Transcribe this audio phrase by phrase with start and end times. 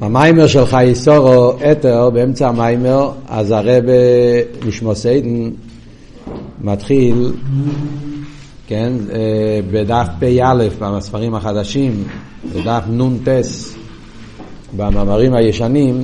[0.00, 3.84] המיימר של חייסורו אתר, באמצע המיימר, אז הרב
[4.66, 5.50] נשמוס עדן
[6.60, 7.32] מתחיל,
[8.66, 12.04] כן, אה, בדף פ"א בספרים החדשים,
[12.54, 13.28] בדף נ"ט
[14.76, 16.02] במאמרים הישנים,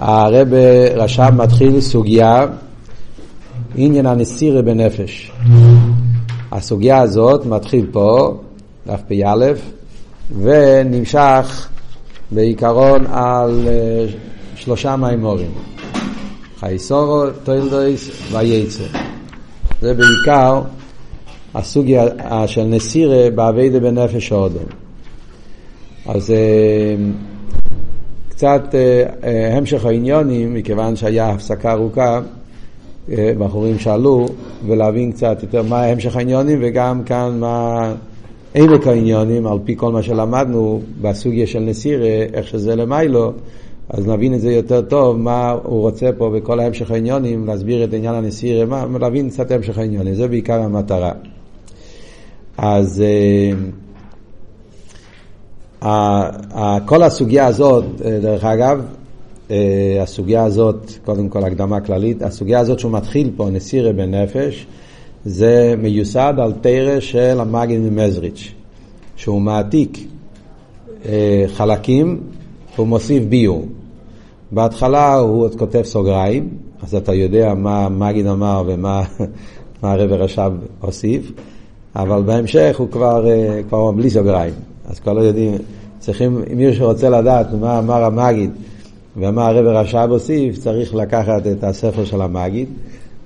[0.00, 0.48] הרב
[0.94, 2.46] רש"ב מתחיל סוגיה,
[3.74, 5.32] עניין הנסירה בנפש.
[6.52, 8.34] הסוגיה הזאת מתחיל פה,
[8.86, 9.52] דף פ"א,
[10.42, 11.68] ונמשך
[12.34, 15.50] בעיקרון על uh, שלושה מאמרים.
[16.60, 18.84] חיי שרה, תולדות ויצא.
[19.80, 20.62] זה בעיקר
[21.54, 22.04] הסוגיה
[22.46, 24.64] של נסירה בעבודה בנפש האדם.
[26.06, 26.34] אז uh,
[28.28, 28.74] קצת
[29.52, 32.20] המשך העניינים, מכיוון שהיה הפסקה ארוכה,
[33.08, 34.26] בחורים שאלו,
[34.66, 37.92] ולהבין קצת יותר מה המשך העניונים וגם כאן מה...
[38.54, 43.32] עמק העניונים, על פי כל מה שלמדנו בסוגיה של נסירה, איך שזה למיילו,
[43.88, 47.94] אז נבין את זה יותר טוב, מה הוא רוצה פה בכל ההמשך העניונים, להסביר את
[47.94, 51.12] עניין הנסירה, מה, להבין קצת המשך העניונים, זה בעיקר המטרה.
[52.58, 53.02] אז
[55.82, 55.86] uh,
[56.86, 58.84] כל הסוגיה הזאת, uh, דרך אגב,
[59.48, 59.52] uh,
[60.02, 64.66] הסוגיה הזאת, קודם כל הקדמה כללית, הסוגיה הזאת שהוא מתחיל פה, נסירה בנפש,
[65.24, 68.52] זה מיוסד על תרא של המגיד ממזריץ',
[69.16, 69.98] שהוא מעתיק
[71.06, 72.20] אה, חלקים
[72.76, 73.66] והוא מוסיף ביור.
[74.52, 76.48] בהתחלה הוא עוד כותב סוגריים,
[76.82, 79.02] אז אתה יודע מה מגיד אמר ומה
[79.82, 81.32] הרב רש"ב הוסיף,
[81.96, 84.54] אבל בהמשך הוא כבר, אה, כבר בלי סוגריים.
[84.88, 85.54] אז כבר לא יודעים,
[85.98, 88.50] צריכים, אם מישהו רוצה לדעת מה אמר המגיד
[89.16, 92.68] ומה הרב רש"ב הוסיף, צריך לקחת את הספר של המגיד.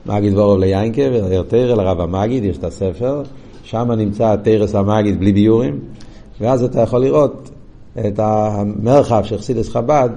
[0.06, 3.22] מגיד וורוב ליינקה, ויותר לרב המגיד, יש את הספר,
[3.62, 5.78] שם נמצא תרס המגיד בלי ביורים,
[6.40, 7.50] ואז אתה יכול לראות
[7.98, 10.10] את המרחב של חסידס חב"ד,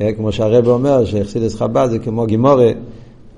[0.00, 2.70] אה, כמו שהרב אומר, שחסידס חב"ד זה כמו גימורה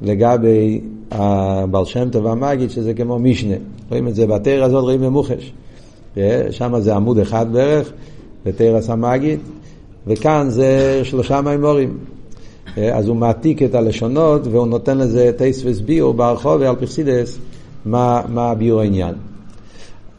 [0.03, 3.55] לגבי הבעל שם טוב המגיד, שזה כמו משנה.
[3.91, 5.53] רואים את זה בתרא הזאת, רואים במוחש.
[6.17, 7.93] אה, שם זה עמוד אחד בערך,
[8.47, 9.41] בתרס המגיד,
[10.07, 11.99] וכאן זה שלושה מימורים.
[12.77, 17.39] אז הוא מעתיק את הלשונות והוא נותן לזה טייס וסביור ברחוב ועל פרסידס
[17.85, 19.15] מה, מה ביור העניין.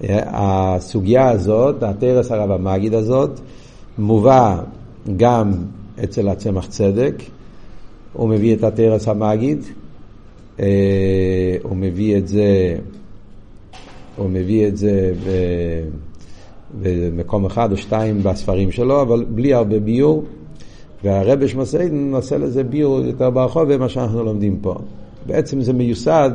[0.09, 3.39] הסוגיה הזאת, התרס הרב המגיד הזאת,
[3.97, 4.61] מובא
[5.17, 5.53] גם
[6.03, 7.13] אצל הצמח צדק,
[8.13, 9.59] הוא מביא את התרס המגיד,
[11.63, 12.75] הוא מביא את זה,
[14.15, 15.13] הוא מביא את זה
[16.81, 20.23] במקום אחד או שתיים בספרים שלו, אבל בלי הרבה ביור.
[21.03, 24.75] והרבי שמסיידן עושה לזה ביור יותר ברחוב ממה שאנחנו לומדים פה.
[25.25, 26.31] בעצם זה מיוסד,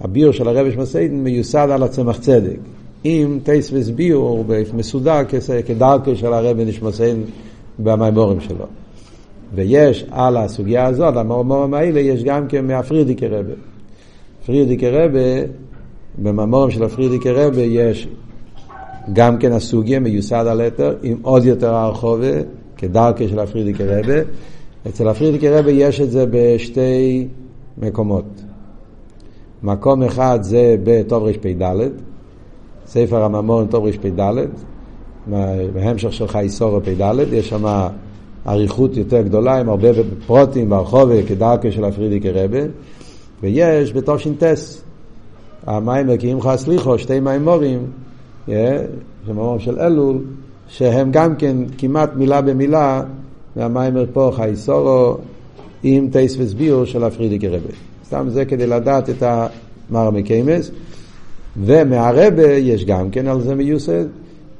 [0.00, 2.58] הביור של הרבי שמסיידן מיוסד על הצמח צדק.
[3.04, 5.20] עם טייס וסביור מסודר
[5.66, 7.20] כדרכו של הרבי נשמסיידן
[7.78, 8.66] במימורים שלו.
[9.54, 13.52] ויש על הסוגיה הזאת, המורמורים האלה, יש גם כן מהפרידיקי רבי.
[14.46, 15.40] פרידיקי רבי,
[16.18, 18.08] במאמורים של הפרידיקי רבי יש
[19.12, 22.40] גם כן הסוגיה מיוסד על היתר, עם עוד יותר הרחובה.
[22.76, 24.20] כדרכי של הפרידיקי רבה.
[24.88, 27.28] אצל הפרידיקי רבה יש את זה בשתי
[27.78, 28.42] מקומות.
[29.62, 31.78] מקום אחד זה בטוב רפ"ד,
[32.86, 34.34] ספר הממון טוב רפ"ד,
[35.72, 37.64] בהמשך של חייסורו פ"ד, יש שם
[38.46, 39.88] אריכות יותר גדולה עם הרבה
[40.26, 42.58] פרוטים ברחובה כדרכי של הפרידיקי רבה,
[43.42, 44.82] ויש בתושינטס,
[45.66, 47.86] המים מקיאים לך סליחו, שתי מימורים,
[49.26, 50.18] שממורים של אלול,
[50.68, 53.02] שהם גם כן כמעט מילה במילה
[53.56, 55.16] מהמיימר פה חייסורו
[55.82, 57.72] עם טייס וסביור של הפרידיקי רבה.
[58.06, 60.70] סתם זה כדי לדעת את המר מקיימס.
[61.56, 64.04] ומהרבה יש גם כן על זה מיוסד,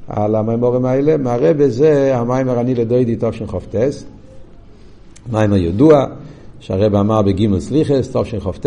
[0.08, 1.16] על המיימורים האלה.
[1.16, 3.74] מהרבה זה המיימר אני לדוידי תוש"כ"ט,
[5.32, 6.04] מיימר ידוע,
[6.60, 8.66] שהרבה אמר בגימל סליחס תוש"כ"ט,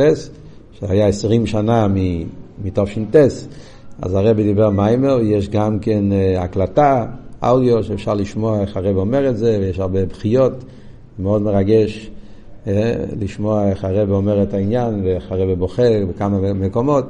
[0.80, 1.88] שהיה עשרים שנה
[2.64, 3.16] מתוש"ט.
[4.02, 6.04] אז הרבי דיבר מיימר, יש גם כן
[6.38, 7.06] הקלטה
[7.44, 10.54] אודיו שאפשר לשמוע איך הרב אומר את זה, ויש הרבה בחיות,
[11.20, 12.10] מאוד מרגש
[12.68, 17.06] אה, לשמוע איך הרב אומר את העניין ואיך הרב בוכה בכמה מקומות.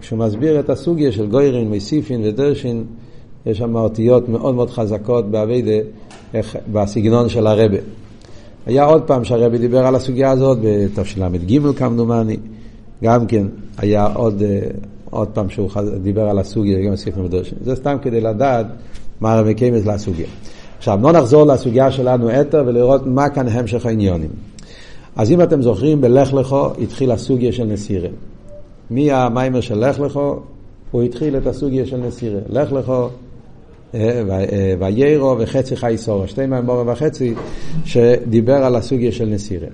[0.00, 2.84] כשהוא מסביר את הסוגיה של גוירין, מייסיפין ודרשין,
[3.46, 5.88] יש שם אותיות מאוד מאוד חזקות באביידה,
[6.72, 7.78] בסגנון של הרבה.
[8.66, 12.36] היה עוד פעם שהרבי דיבר על הסוגיה הזאת, בתשל"ג כמדומני,
[13.02, 13.46] גם כן
[13.78, 14.60] היה עוד, אה,
[15.10, 15.68] עוד פעם שהוא
[16.02, 17.58] דיבר על הסוגיה, גם ספר מדרשין.
[17.60, 18.66] זה סתם כדי לדעת
[19.22, 20.26] מה הרבי קיימס לסוגיה.
[20.78, 24.30] עכשיו, בואו נחזור לסוגיה שלנו אתר ולראות מה כאן המשך העניונים.
[25.16, 28.08] אז אם אתם זוכרים, בלך לכו התחיל הסוגיה של נסירה.
[28.90, 30.36] מי המיימר של לך לכו?
[30.90, 32.40] הוא התחיל את הסוגיה של נסירה.
[32.48, 33.08] לך לכו
[34.78, 37.34] ויירו וחצי חי סורו, שתי מימורים וחצי,
[37.84, 39.68] שדיבר על הסוגיה של נסירה.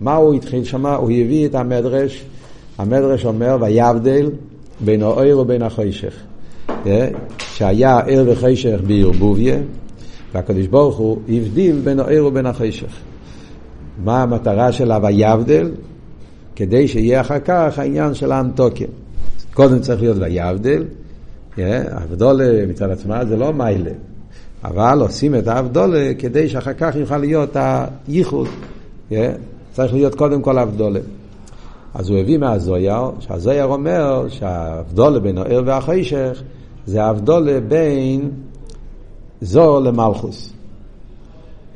[0.00, 0.94] מה הוא התחיל שמה?
[0.94, 2.24] הוא הביא את המדרש,
[2.78, 4.30] המדרש אומר, ויבדל
[4.80, 6.14] בין האויר ובין החושך.
[7.60, 9.56] שהיה ער וחשך בערבוביה,
[10.34, 12.96] והקדוש ברוך הוא הבדיל בין האור ובין החשך.
[14.04, 15.70] מה המטרה של הויבדל?
[16.56, 18.86] כדי שיהיה אחר כך העניין של האנטוקיה.
[19.54, 20.84] קודם צריך להיות ויבדל,
[21.88, 23.92] אבדולה מצד עצמה זה לא מיילה,
[24.64, 27.56] אבל עושים את האבדולה כדי שאחר כך יוכל להיות
[28.08, 28.48] הייחוד.
[29.72, 31.00] צריך להיות קודם כל אבדולה.
[31.94, 36.42] אז הוא הביא מהזויר, שהזויר אומר שהאבדולה בין האור והחשך
[36.86, 38.30] זה האבדולה בין
[39.40, 40.52] זו למלכוס.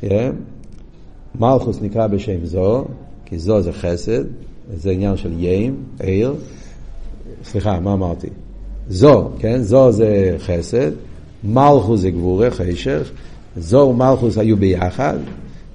[0.00, 0.32] כן?
[1.40, 2.84] מלכוס נקרא בשם זו,
[3.24, 4.24] כי זו זה חסד,
[4.76, 6.34] זה עניין של יים, עיר.
[7.44, 8.28] סליחה, מה אמרתי?
[8.88, 9.62] זו, כן?
[9.62, 10.90] זו זה חסד,
[11.44, 13.10] מלכוס זה גבורה, חשך,
[13.56, 15.18] זו ומלכוס היו ביחד,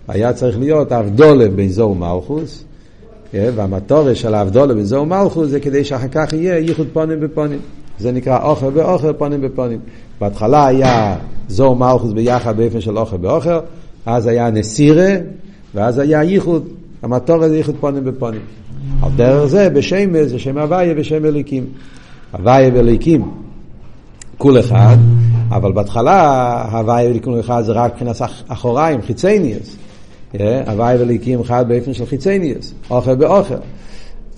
[0.07, 2.63] היה צריך להיות אבדולה בין זו ומלכוס,
[3.31, 3.51] כן?
[3.55, 7.59] והמטורת של האבדולה בין זו ומלכוס זה כדי שאחר כך יהיה ייחוד פונים בפונים.
[7.99, 9.79] זה נקרא אוכל באוכל, פונים בפונים.
[10.21, 11.15] בהתחלה היה
[11.47, 13.59] זו מלכוס ביחד באופן של אוכל באוכל,
[14.05, 15.09] אז היה נסירה,
[15.75, 16.67] ואז היה ייחוד,
[17.01, 18.41] המטור הזה ייחוד פונים בפונים.
[19.03, 21.65] על דרך זה בשם זה שם הוויה ושם אליקים.
[22.31, 23.31] הוויה ואליקים,
[24.37, 24.97] כול אחד,
[25.49, 28.15] אבל בהתחלה הוויה ואליקים אחד זה רק מבחינת
[28.47, 29.75] אחוריים, חיצניאס.
[30.67, 33.55] הוויה ואליקים אחד באופן של חיצניאס, אוכל באוכל.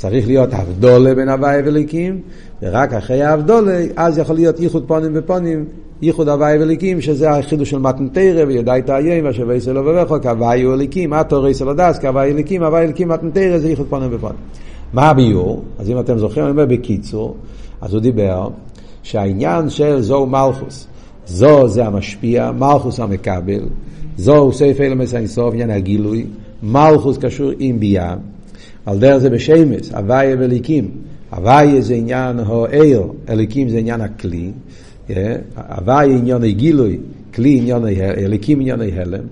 [0.01, 2.21] צריך להיות הבדולה בין הוויה ואליקים,
[2.61, 5.65] ורק אחרי האבדולה, אז יכול להיות ייחוד פונים בפונים,
[6.01, 11.13] ייחוד הוואי וליקים, שזה החידוש של מתנתרא, וידע את האיים, אשר וייסל ובכו, כהוואי וליקים,
[11.13, 14.37] אטו רייסל הדס, כהוואי וליקים, הוואי וליקים מתנתרא, זה ייחוד פונים בפונים.
[14.93, 15.63] מה הביור?
[15.79, 17.35] אז אם אתם זוכרים, אני אומר בקיצור,
[17.81, 18.47] אז הוא דיבר
[19.03, 20.87] שהעניין של זו מלכוס,
[21.25, 23.63] זו זה המשפיע, מלכוס המקבל,
[24.17, 26.25] זו סעיף אלמס האינסוף, עניין הגילוי,
[26.63, 28.15] מלכוס קשור עם ביאה,
[28.85, 30.91] על דרך זה בשמס, הוואי וליקים.
[31.31, 34.51] הוויה זה עניין העיר, אליקים זה עניין הכלי,
[35.55, 36.99] הוויה עניין הגילוי,
[37.33, 37.85] כלי עניין
[38.17, 39.23] אליקים עניין ההלם,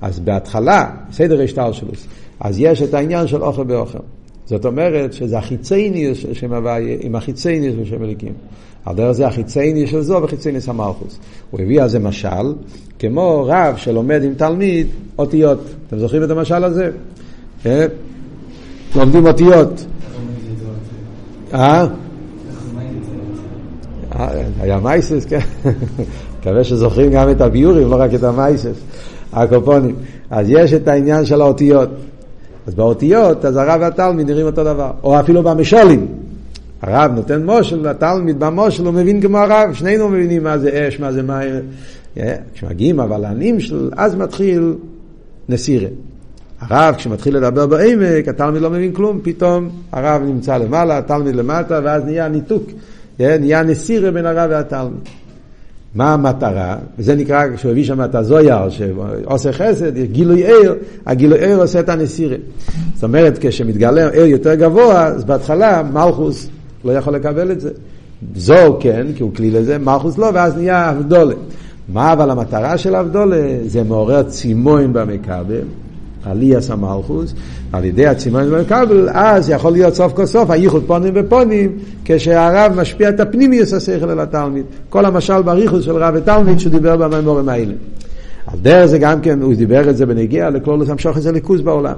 [0.00, 2.06] אז בהתחלה, סדר השטלשלוס,
[2.40, 3.98] אז יש את העניין של אוכל באוכל.
[4.46, 8.32] זאת אומרת שזה החיצייני של שם הוויה עם החיצייני של שם אליקים.
[8.84, 11.18] על דרך זה החיצייני של זו וחיצייני של המלכוס.
[11.50, 12.54] הוא הביא על זה משל,
[12.98, 14.86] כמו רב שלומד עם תלמיד
[15.18, 15.60] אותיות.
[15.86, 16.90] אתם זוכרים את המשל הזה?
[18.96, 19.86] לומדים אותיות.
[21.54, 21.86] אה?
[24.60, 25.40] היה מייסס, כן.
[26.40, 28.76] מקווה שזוכרים גם את הביורים, לא רק את המייסס,
[29.32, 29.94] הקופונים.
[30.30, 31.90] אז יש את העניין של האותיות.
[32.66, 34.90] אז באותיות, אז הרב והתלמיד נראים אותו דבר.
[35.02, 36.06] או אפילו במשולים.
[36.82, 41.12] הרב נותן מושל, והתלמיד במושל הוא מבין כמו הרב, שנינו מבינים מה זה אש, מה
[41.12, 41.54] זה מים.
[42.54, 44.74] כשמגיעים אבל הענים של, אז מתחיל
[45.48, 45.88] נסירה.
[46.68, 52.04] הרב כשמתחיל לדבר בעמק, התלמיד לא מבין כלום, פתאום הרב נמצא למעלה, התלמיד למטה, ואז
[52.04, 52.62] נהיה ניתוק,
[53.18, 53.36] כן?
[53.40, 55.00] נהיה נסירה בין הרב והתלמיד.
[55.94, 56.76] מה המטרה?
[56.98, 60.74] וזה נקרא, כשהוא הביא שם את הזויר, שעושה חסד, גילוי עיר,
[61.06, 62.36] הגילוי עיר עושה את הנסירה.
[62.94, 66.48] זאת אומרת, כשמתגלה עיר יותר גבוה, אז בהתחלה מלכוס
[66.84, 67.70] לא יכול לקבל את זה.
[68.36, 71.34] זו כן, כי הוא כלי לזה, מלכוס לא, ואז נהיה אבדולה.
[71.88, 73.56] מה אבל המטרה של אבדולה?
[73.66, 75.60] זה מעורר צימון במכבל.
[76.24, 77.34] עליאס המלכוס,
[77.72, 81.72] על ידי הצימון במקבל, אז יכול להיות סוף כל סוף הייחוד פונים ופונים,
[82.04, 84.64] כשהרב משפיע את הפנימיוס השכל אל התלמיד.
[84.88, 87.74] כל המשל בריחוס של רב ותלמיד שהוא דיבר במימורים האלה.
[88.46, 90.48] על דרך זה גם כן, הוא דיבר את זה בנגיע
[91.16, 91.96] את זה ליכוז בעולם.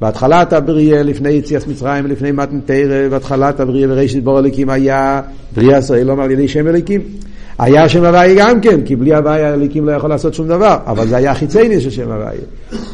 [0.00, 5.22] בהתחלת הבריאה, לפני יציאת מצרים, לפני מתן תרא, בהתחלת הבריאה וראשית בור אליקים היה
[5.56, 7.00] בריאה סוילום על ידי שם אליקים.
[7.58, 11.06] היה שם הוויה גם כן, כי בלי הוויה הליקים לא יכול לעשות שום דבר, אבל
[11.06, 12.40] זה היה חיצייני של שם הוויה.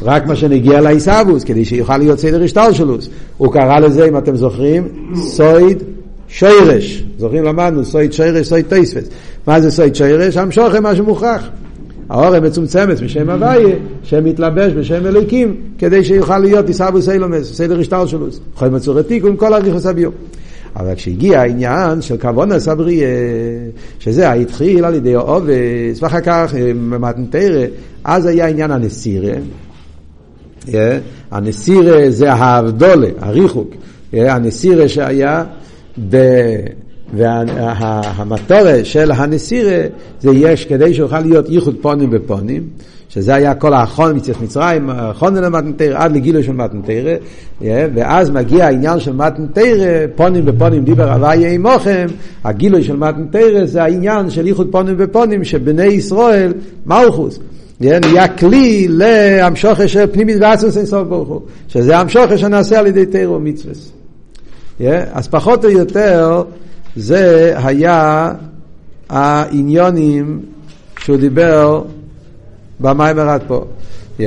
[0.01, 3.09] רק מה שנגיע לעיסאוווס, כדי שיוכל להיות סדר השטלשלוס.
[3.37, 5.83] הוא קרא לזה, אם אתם זוכרים, סויד
[6.27, 7.03] שיירש.
[7.17, 9.09] זוכרים למדנו, סויד שיירש, סויד טייספס.
[9.47, 10.37] מה זה סויד שיירש?
[10.37, 11.47] המשוכם, מה שמוכרח.
[12.09, 18.39] האורם מצומצמת בשם הוויה, שמתלבש בשם אליקים, כדי שיוכל להיות עיסאוווס אילומס, סדר השטלשלוס.
[18.55, 20.13] יכול להיות מצורתי, עם כל הריחוס הביור.
[20.75, 23.07] אבל כשהגיע העניין של כוונס הבריאה,
[23.99, 26.53] שזה התחיל על ידי העובס, ואחר כך
[26.89, 27.65] במתנתרא,
[28.03, 29.33] אז היה עניין הנסירה.
[31.31, 33.69] הנסירה זה האבדולה, הריחוק.
[34.13, 35.43] הנסירה שהיה,
[36.09, 36.17] ב...
[37.13, 39.81] והמטורה של הנסירה
[40.19, 42.67] זה יש כדי שיוכל להיות ייחוד פונים בפונים,
[43.15, 47.13] שזה היה כל האחרון מצוות מצרים, האחרון למתנתרא, עד לגילוי של מתנתרא,
[47.61, 52.05] ואז מגיע העניין של מתנתרא, פונים בפונים דיבר הוויה עמוכם,
[52.43, 56.53] הגילוי של מתנתרא זה העניין של ייחוד פונים בפונים, שבני ישראל,
[56.85, 57.39] מלכוס,
[57.81, 63.05] נהיה כלי להמשוכר של פנימית ועצמוס אין סוף ברוך הוא, שזה המשוכר שנעשה על ידי
[63.05, 63.91] תירו ומצווס.
[65.11, 66.43] אז פחות או יותר
[66.95, 68.31] זה היה
[69.09, 70.39] העניונים
[70.99, 71.81] שהוא דיבר
[72.79, 73.65] במיימר עד פה.
[74.19, 74.21] Yeah.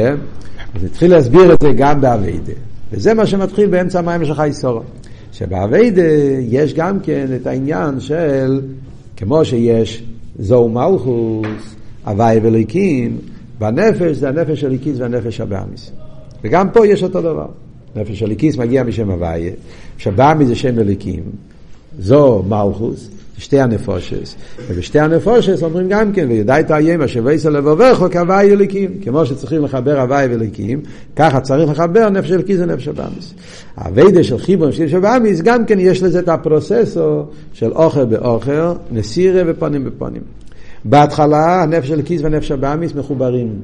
[0.74, 2.52] אז התחיל להסביר את זה גם באביידה.
[2.92, 4.82] וזה מה שמתחיל באמצע המיימר של חי סורו.
[5.32, 6.02] שבאביידה
[6.40, 8.60] יש גם כן את העניין של,
[9.16, 10.02] כמו שיש
[10.38, 11.74] זוהו מלכוס,
[12.04, 13.18] הוואי ואלוקים,
[13.58, 15.92] בנפש זה הנפש של הליקיס והנפש הבאמיס.
[16.44, 17.46] וגם פה יש אותו דבר.
[17.96, 19.52] נפש הליקיס מגיע משם הוויה,
[19.98, 21.22] שבאמיס זה שם אליקים,
[21.98, 24.36] זו מלכוס, שתי הנפושס.
[24.68, 28.90] ובשתי הנפושס אומרים גם כן, וידע את האיים אשר וייסר לבובך כהווי אליקים.
[29.02, 30.80] כמו שצריכים לחבר הווי ואליקים,
[31.16, 33.34] ככה צריך לחבר נפש אליקיס ונפש הבאמיס.
[33.74, 39.42] הווידה של חיבור של הבאמיס, גם כן יש לזה את הפרוססור של אוכל באוכל, נסירה
[39.46, 40.22] ופונים בפונים.
[40.84, 43.60] בהתחלה הנפש אליקיס והנפש הבאמיס מחוברים.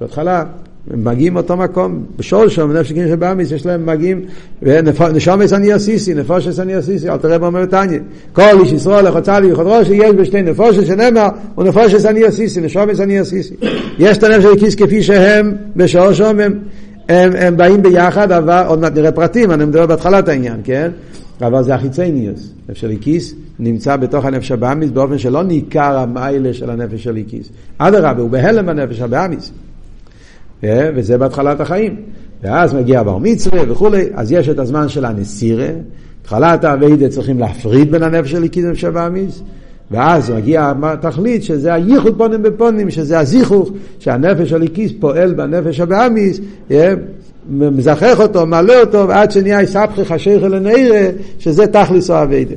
[0.00, 0.44] בהתחלה
[0.90, 4.20] מגיעים מאותו מקום, בשול שם, נפש הקיום של באמיס, יש להם מגיעים,
[4.62, 7.98] ונשומס אני עשיסי, נפושס אני עשיסי, אל תראה אומר תניא.
[8.32, 13.00] כל איש ישראל לחוצה לי ויכול ראש, יש בשתי נפושס שנאמר, ונפושס אני עשיסי, נשומס
[13.00, 13.54] אני עשיסי.
[13.98, 16.58] יש את הנפש הקיס כפי שהם, בשור שם הם,
[17.08, 20.90] הם, הם באים ביחד, אבל עוד מעט נראה פרטים, אני מדבר בהתחלת העניין, כן?
[21.40, 22.52] אבל זה החיצניוס.
[22.68, 27.48] נפש הליקיס נמצא בתוך הנפש הבאמיס באופן שלא ניכר המיילה של הנפש הליקיס.
[27.78, 29.52] אדרבה, הוא בהלם בנפש הבאמיס.
[30.64, 31.96] אה, וזה בהתחלת החיים.
[32.42, 35.68] ואז מגיע בר מצווה וכולי, אז יש את הזמן של הנסירה,
[36.22, 39.42] התחלת האביידה צריכים להפריד בין הנפש של הליקיס לנפש הבאמיס,
[39.90, 46.40] ואז מגיע התכלית שזה הייחוד פונים בפונים, שזה הזיכוך, שהנפש של הליקיס פועל בנפש הבאמיס,
[46.70, 46.94] אה,
[47.50, 52.54] מזכח אותו, מעלה אותו, ועד שנהיה יסבכי חשיך אל הנעירה, שזה תכליס האביידה.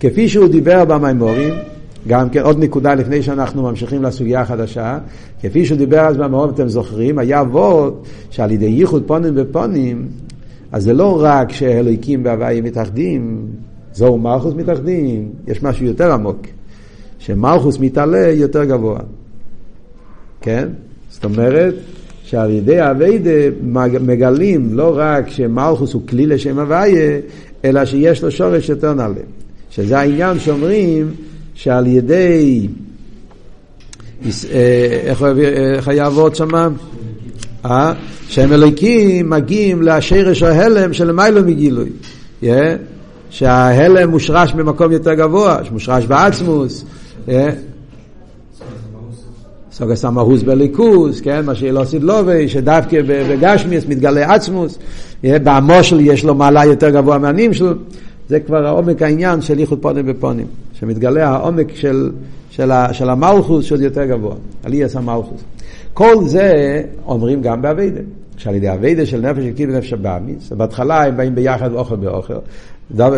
[0.00, 1.54] כפי שהוא דיבר במימורים,
[2.08, 4.98] גם כן עוד נקודה לפני שאנחנו ממשיכים לסוגיה החדשה,
[5.42, 10.08] כפי שהוא דיבר אז במאור, אתם זוכרים, היה אבות שעל ידי ייחוד פונים ופונים,
[10.72, 13.46] אז זה לא רק שאלוהיקים בהוויה מתאחדים,
[13.92, 16.40] זוהו מלכוס מתאחדים, יש משהו יותר עמוק,
[17.18, 19.00] שמלכוס מתעלה יותר גבוה,
[20.40, 20.68] כן?
[21.10, 21.74] זאת אומרת
[22.22, 23.30] שעל ידי אביידה
[24.00, 27.18] מגלים לא רק שמלכוס הוא כלי לשם הוויה,
[27.64, 29.14] אלא שיש לו שורש יותר נעלה.
[29.70, 31.10] שזה העניין שאומרים
[31.58, 32.68] שעל ידי,
[34.24, 35.12] אה,
[35.76, 36.68] איך היה עבוד שמה?
[37.64, 37.92] אה?
[38.28, 41.88] שהם אלוקים מגיעים לשרש ההלם של מיילו מגילוי.
[43.30, 46.84] שההלם מושרש במקום יותר גבוה, מושרש בעצמוס.
[47.26, 47.30] Yeah?
[49.72, 54.78] סוגס המהוס בליכוס, כן, מה שיהיה לו סידלובי, שדווקא בגשמיאס מתגלה עצמוס,
[55.22, 57.72] במושל יש לו מעלה יותר גבוה מהנים שלו,
[58.28, 60.46] זה כבר העומק העניין של איחוד פונים בפונים,
[60.80, 62.10] שמתגלה העומק של,
[62.50, 65.40] של, של המלכוס שעוד יותר גבוה, עליאס המלכוס.
[65.94, 68.00] כל זה אומרים גם באביידה,
[68.36, 72.34] שעל ידי אביידה של נפש הקיב ונפש הבאמיס, בהתחלה הם באים ביחד אוכל באוכל,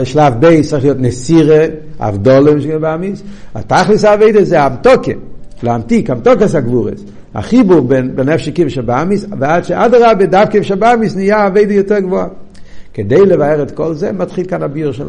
[0.04, 1.66] שלב ב' צריך להיות נסירה,
[1.98, 3.22] אבדולם של באמיס,
[3.54, 5.12] התכלס האביידה זה אבטוקה,
[5.62, 7.04] להמתיק, אבטוקס הגבורס.
[7.34, 12.26] החיבור בין, בין נפש הקיב שבאמיס, ועד שאדרבה דווקא שבאמיס נהיה אביידה יותר גבוהה.
[12.94, 15.08] כדי לבאר את כל זה, מתחיל כאן הביר של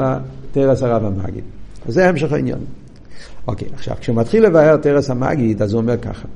[0.52, 1.44] תרס הרב המגיד.
[1.88, 2.60] אז זה המשך העניין.
[3.48, 6.28] אוקיי, עכשיו, כשהוא מתחיל לבאר תרס המגיד, אז הוא אומר ככה.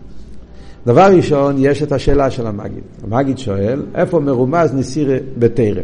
[0.85, 2.83] דבר ראשון, יש את השאלה של המגיד.
[3.03, 5.83] המגיד שואל, איפה מרומז נסירה בתרם?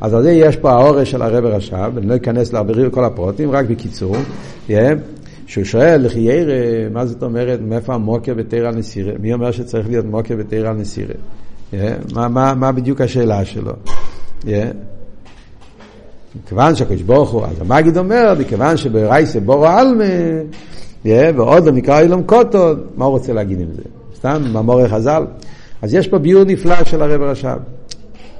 [0.00, 3.66] אז על זה יש פה האורש של הרב רש"ב, אני לא אכנס לכל הפרוטים, רק
[3.66, 4.16] בקיצור,
[5.46, 6.54] שהוא שואל, לכי ירא,
[6.92, 9.12] מה זאת אומרת, מאיפה המוקר בתרא על נסירה?
[9.20, 11.14] מי אומר שצריך להיות מוקר בתרא על נסירה?
[12.14, 13.72] מה, מה, מה בדיוק השאלה שלו?
[16.44, 20.04] מכיוון שהקדוש ברוך הוא, אז המגיד אומר, מכיוון שברייסה בורו עלמה,
[21.04, 23.82] ועוד לא נקרא אילום קוטו, מה הוא רוצה להגיד עם זה?
[24.16, 25.24] סתם, מאמורי חז"ל.
[25.82, 27.56] אז יש פה ביור נפלא של הרב רש"ב.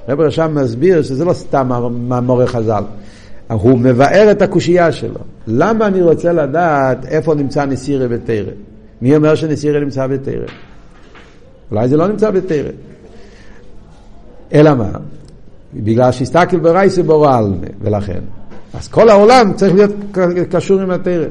[0.07, 1.69] הרב רש"ב מסביר שזה לא סתם
[2.07, 2.83] מאמורי חז"ל.
[3.47, 5.19] הוא מבאר את הקושייה שלו.
[5.47, 8.51] למה אני רוצה לדעת איפה נמצא נסירה בתרא?
[9.01, 10.45] מי אומר שנסירה נמצא בתרא?
[11.71, 12.71] אולי זה לא נמצא בתרא.
[14.53, 14.89] אלא מה?
[15.73, 18.19] בגלל שהסתכל ברייסה בורל, ולכן.
[18.73, 19.91] אז כל העולם צריך להיות
[20.49, 21.25] קשור עם התרא.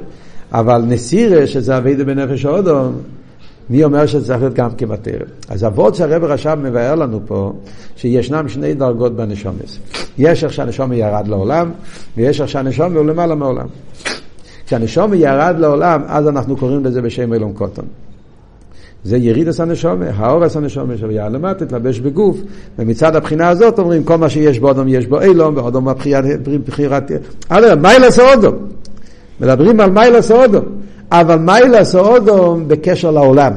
[0.53, 2.93] אבל נסירה, שזה אביידה בנפש האודום,
[3.71, 5.27] מי אומר שזה צריך להיות גם כמטרם?
[5.49, 7.53] אז אבות שהרב רש"ב מבאר לנו פה,
[7.97, 9.79] שישנם שני דרגות בנשומס.
[10.19, 11.71] יש איך שהנשום ירד לעולם,
[12.17, 13.67] ויש איך שהנשום הוא למעלה מעולם.
[14.67, 17.85] כשהנשום ירד לעולם, אז אנחנו קוראים לזה בשם אילון קוטון.
[19.05, 22.41] זה ירידס הנשומה, האורס הנשומה שהיה למטה, תלבש בגוף,
[22.79, 27.11] ומצד הבחינה הזאת אומרים כל מה שיש באודום יש בו אילום, ואודום הבחירת...
[27.49, 28.55] אדרבה, מיילס האודום.
[29.41, 30.65] מדברים על מיילס האודום,
[31.13, 33.53] אבל מיילס האודום בקשר לעולם.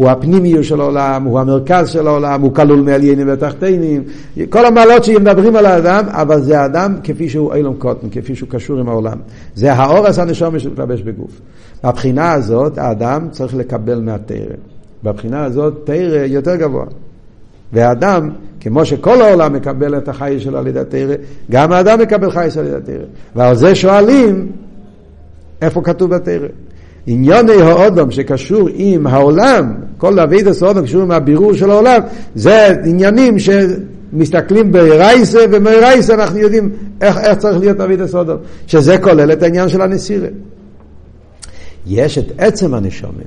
[0.00, 4.02] הוא הפנימיות של העולם, הוא המרכז של העולם, הוא כלול מעליינים ותחתינים,
[4.48, 8.78] כל המעלות שמדברים על האדם, אבל זה האדם כפי שהוא אילום קוטן, כפי שהוא קשור
[8.78, 9.18] עם העולם.
[9.54, 11.40] זה האורס הנשום שמתלבש בגוף.
[11.84, 14.54] מבחינה הזאת, האדם צריך לקבל מהתרא.
[15.04, 16.84] בבחינה הזאת, תרא יותר גבוה.
[17.72, 18.30] והאדם,
[18.60, 21.14] כמו שכל העולם מקבל את החי שלו על ידי התרא,
[21.50, 23.06] גם האדם מקבל חי שלו על ידי התרא.
[23.36, 24.52] ועל זה שואלים,
[25.62, 26.48] איפה כתוב בתרא?
[27.06, 32.00] עניוני האודום שקשור עם העולם, כל אבידס האודום קשור עם הבירור של העולם,
[32.34, 39.32] זה עניינים שמסתכלים ברייסה, ומרייסה אנחנו יודעים איך, איך צריך להיות אבידס האודום, שזה כולל
[39.32, 40.28] את העניין של הנסירה.
[41.86, 43.22] יש את עצם הנשומה.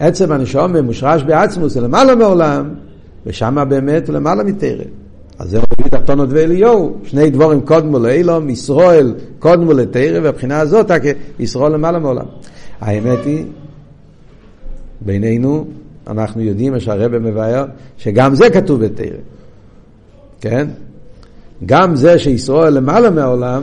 [0.00, 2.68] עצם הנשומה מושרש בעצמוס, למעלה מעולם,
[3.26, 4.84] ושם באמת למעלה מתרא.
[5.38, 10.90] אז זה מביא תחתונות ואליהו, שני דבורים קודמו לאילום, ישראל קודמו לתרא, והבחינה הזאת,
[11.38, 12.24] ישראל למעלה מעולם.
[12.80, 13.44] האמת היא,
[15.00, 15.66] בינינו,
[16.06, 17.64] אנחנו יודעים מה שהרבא מבאר,
[17.98, 19.16] שגם זה כתוב בתרא.
[20.40, 20.66] כן?
[21.66, 23.62] גם זה שישראל למעלה מהעולם,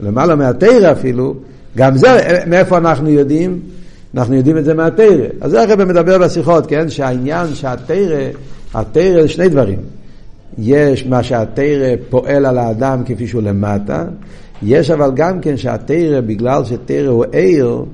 [0.00, 1.34] למעלה מהתרא אפילו,
[1.76, 3.60] גם זה, מאיפה אנחנו יודעים?
[4.14, 5.26] אנחנו יודעים את זה מהתרא.
[5.40, 6.90] אז זה הרבא מדבר בשיחות, כן?
[6.90, 8.28] שהעניין שהתרא,
[8.74, 9.78] התרא זה שני דברים.
[10.58, 14.04] יש מה שהתרא פועל על האדם כפי שהוא למטה,
[14.62, 17.84] יש אבל גם כן שהתרא, בגלל שתרא הוא עיר,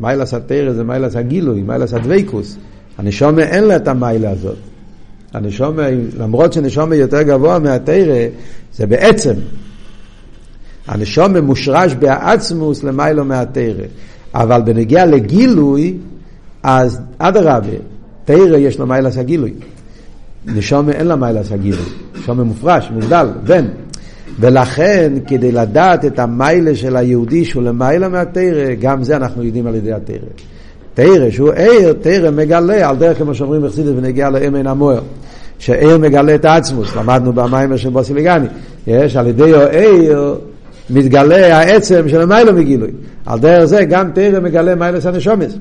[0.00, 2.56] מיילס התרא זה מיילס הגילוי, מיילס הדבקוס.
[2.98, 4.56] הנשומה אין לה את המיילה הזאת.
[5.32, 5.82] הנשומה,
[6.18, 8.26] למרות שנשומה יותר גבוה מהתרא,
[8.74, 9.34] זה בעצם.
[10.86, 13.84] הנשומה מושרש בעצמוס למיילו מהתרא.
[14.34, 15.96] אבל בנגיע לגילוי,
[16.62, 17.76] אז אדרבה,
[18.24, 19.52] תרא יש לו מיילס הגילוי.
[20.46, 21.86] נשומה אין לה מיילס הגילוי.
[22.18, 23.66] נשומה מופרש, מובדל, בן.
[24.40, 29.74] ולכן, כדי לדעת את המיילה של היהודי שהוא למיילה מהתרא, גם זה אנחנו יודעים על
[29.74, 30.16] ידי התרא.
[30.94, 35.00] תרא, שהוא ער, תרא מגלה, על דרך כמו שאומרים בחסידות ונגיע לאמן המוער.
[35.58, 38.46] שער מגלה את העצמוס, למדנו במים של בוסיליגני.
[38.86, 40.34] יש, על ידי הער
[40.90, 42.90] מתגלה העצם של המיילה מגילוי.
[43.26, 45.58] על דרך זה גם תרא מגלה מיילס הנשומס.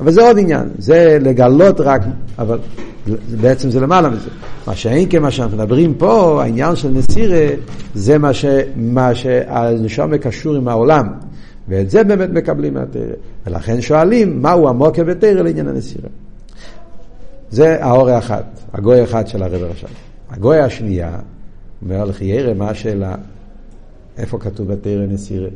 [0.00, 2.02] אבל זה עוד עניין, זה לגלות רק,
[2.38, 2.58] אבל
[3.40, 4.30] בעצם זה למעלה מזה.
[4.66, 7.46] מה שאין כמה שאנחנו מדברים פה, העניין של נסירה,
[7.94, 8.44] זה מה, ש,
[8.76, 11.08] מה שהנשום קשור עם העולם.
[11.68, 13.02] ואת זה באמת מקבלים מהתרא.
[13.46, 16.08] ולכן שואלים, מהו המוקר בתרא לעניין הנסירה.
[17.50, 19.90] זה האור האחד, הגוי האחד של הרב עכשיו.
[20.30, 21.18] הגוי השנייה,
[21.82, 23.14] אומר לך ירא, מה השאלה?
[24.18, 25.48] איפה כתוב בתרא נסירה?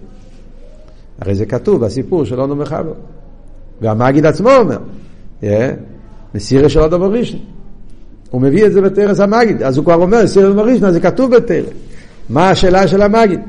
[1.20, 2.92] הרי זה כתוב בסיפור של אונו מחבר.
[3.83, 4.79] והמגיד עצמו אומר,
[5.42, 5.45] yeah,
[6.35, 7.40] מסירה של אודו בראשון.
[8.31, 11.66] הוא מביא את זה בתרס המגיד, אז הוא כבר אומר, מסירה בראשון, זה כתוב בתרס.
[12.29, 13.40] מה השאלה של המגיד?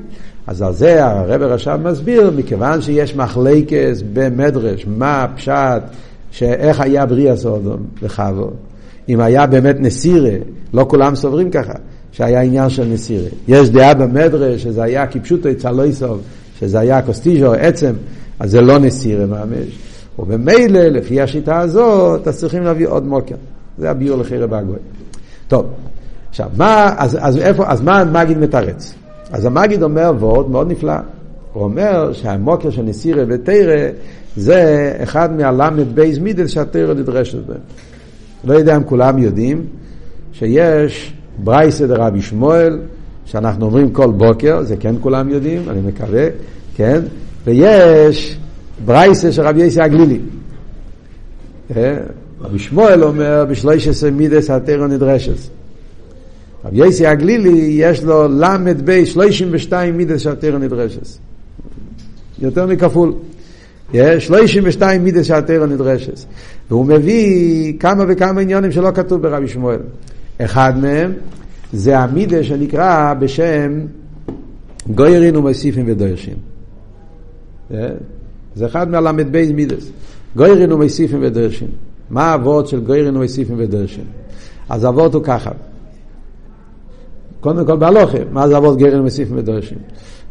[0.47, 5.81] אז על זה הרב רשב מסביר, מכיוון שיש מחלקס במדרש, מה הפשט,
[6.31, 8.51] שאיך היה בריאה סודום וחבו.
[9.09, 10.35] אם היה באמת נסירה,
[10.73, 11.73] לא כולם סוברים ככה,
[12.11, 13.29] שהיה עניין של נסירה.
[13.47, 15.49] יש דעה במדרש שזה היה כפשוטו
[15.91, 16.21] סוב,
[16.59, 17.93] שזה היה קוסטיז'ו, עצם,
[18.39, 19.92] אז זה לא נסירה ממש.
[20.19, 23.35] ובמילא, לפי השיטה הזאת, אז צריכים להביא עוד מוקר.
[23.77, 24.77] זה הביור לחרב הגוי.
[25.47, 25.65] טוב,
[26.29, 28.93] עכשיו, מה, אז, אז, איפה, אז מה המגיד מתרץ?
[29.31, 30.93] אז המגיד אומר ועוד מאוד נפלא.
[31.53, 33.75] הוא אומר שהמקור של נסירה בתורה
[34.35, 37.57] זה אחד מהל"ב מידות שהתורה נדרשת בהם.
[38.43, 39.65] לא יודע אם כולם יודעים
[40.33, 42.79] שיש ברייתא דרבי ישמעאל,
[43.25, 46.27] שאנחנו אומרים כל בוקר, זה כן כולם יודעים, אני מקווה,
[46.75, 47.01] כן?
[47.45, 48.37] ויש
[48.85, 50.19] ברייתא של רבי יוסי הגלילי.
[51.75, 51.97] אה?
[52.41, 55.49] רבי ישמעאל אומר בשלוש עשרה מידות התורה נדרשת.
[56.65, 61.07] רבי יסי הגלילי יש לו למד בי שלושים ושתיים מידס שהטרו נדרשת.
[62.39, 63.13] יותר מכפול.
[64.19, 66.19] שלושים ושתיים מידס שהטרו נדרשת.
[66.69, 69.79] והוא מביא כמה וכמה עניונים שלא כתוב ברבי שמואל.
[70.41, 71.13] אחד מהם
[71.73, 73.79] זה המידה שנקרא בשם
[74.95, 76.35] גוירין ומוסיפים ודוירשים.
[78.53, 78.59] אה?
[78.59, 79.91] זה אחד מהל"ב מידס.
[80.35, 81.67] גוירין ומסיפים ודרשין.
[82.09, 84.05] מה האבות של גוירין ומסיפים ודרשין?
[84.69, 85.51] אז האבות הוא ככה.
[87.41, 89.77] קודם כל בהלוכה, מה זה אבות גוירין ומסיפים ודרשין?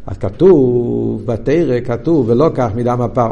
[0.06, 3.30] אז כתוב בתרא, כתוב ולא כך מדם הפר.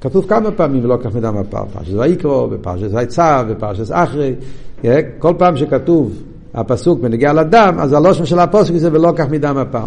[0.00, 1.64] כתוב כמה פעמים ולא כך מדם הפר.
[1.72, 4.34] פרשת ויקרו, ופרשת ויצא, ופרשת אחרי.
[5.18, 6.22] כל פעם שכתוב
[6.54, 9.86] הפסוק בנגיע לדם, אז הלושם של הפוסק זה ולא כך מדם הפר.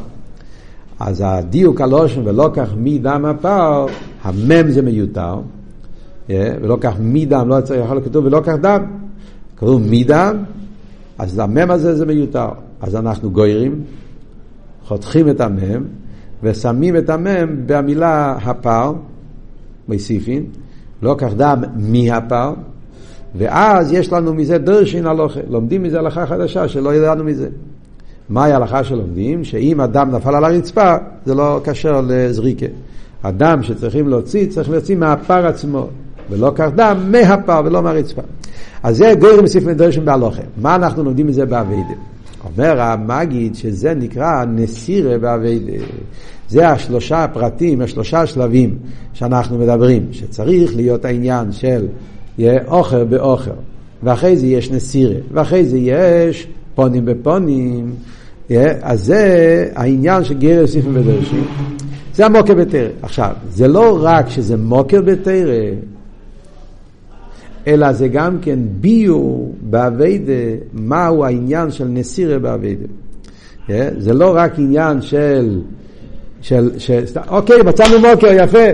[1.05, 3.85] אז הדיוק הלושן ולא כך מדם הפר,
[4.23, 5.39] המם זה מיותר,
[6.29, 8.83] ולא כך מידם, לא צריך, יכול לכתוב ולא כך דם.
[9.57, 10.37] כתוב מידם,
[11.17, 12.47] אז המם הזה זה מיותר.
[12.81, 13.83] אז אנחנו גוירים,
[14.87, 15.83] חותכים את המם,
[16.43, 18.93] ושמים את המם במילה הפר,
[19.87, 20.45] מוסיפין,
[21.01, 22.53] לא כך דם מהפר,
[23.35, 27.49] ואז יש לנו מזה דרשין הלוכה, לומדים מזה הלכה חדשה שלא ידענו מזה.
[28.32, 29.44] מהי ההלכה שלומדים?
[29.44, 32.65] שאם אדם נפל על הרצפה, זה לא קשר לזריקה.
[33.24, 35.88] הדם שצריכים להוציא, צריך להוציא מהפר עצמו,
[36.30, 38.22] ולא כך דם מהפר ולא מהרצפה.
[38.84, 40.41] אז זה גוירים מסיף מדרשם בהלוכה.
[40.62, 41.94] מה אנחנו לומדים מזה באביידה?
[42.46, 45.84] אומר המגיד שזה נקרא נסירה באביידה.
[46.50, 48.78] זה השלושה פרטים, השלושה שלבים
[49.13, 51.88] שאנחנו מדברים, שצריך להיות העניין של
[52.38, 53.52] יהיה אוכל באוכל,
[54.04, 57.91] ואחרי זה יש נסירה, ואחרי זה יש פונים בפונים,
[58.81, 61.45] אז זה העניין של גר יוסיפים ודרשים.
[62.15, 62.87] זה המוקר בתרא.
[63.01, 65.53] עכשיו, זה לא רק שזה מוקר בתרא,
[67.67, 70.33] אלא זה גם כן ביור באביידה,
[70.73, 72.85] מהו העניין של נסירה באביידה.
[73.97, 75.61] זה לא רק עניין של,
[76.41, 78.67] של, של אוקיי, מצאנו מוקר, יפה,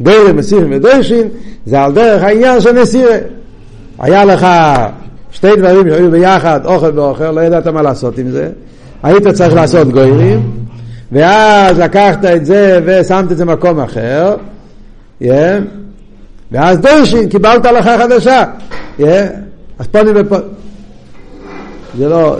[0.00, 1.28] גורם, מסירים ודרשין,
[1.66, 3.16] זה על דרך העניין של נסירה.
[3.98, 4.46] היה לך
[5.30, 8.50] שתי דברים שהיו ביחד, אוכל ואוכל, לא ידעת מה לעשות עם זה,
[9.02, 10.40] היית צריך לעשות גוירים,
[11.12, 14.36] ואז לקחת את זה ושמת את זה במקום אחר,
[15.22, 15.26] yeah.
[16.52, 18.44] ואז דורשין, קיבלת הלכה חדשה.
[18.98, 19.02] Yeah.
[19.78, 20.36] אז פונים ופה.
[21.98, 22.36] זה לא...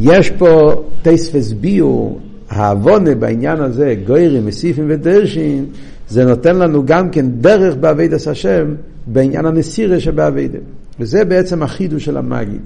[0.00, 2.20] יש פה טייספס ביור,
[2.50, 5.64] העוונה בעניין הזה, גוירים, מסיפים ודרשין,
[6.08, 8.74] זה נותן לנו גם כן דרך בעבידת השם
[9.06, 10.60] בעניין הנסירה שבעבידת.
[11.00, 12.60] וזה בעצם החידוש של המגיד.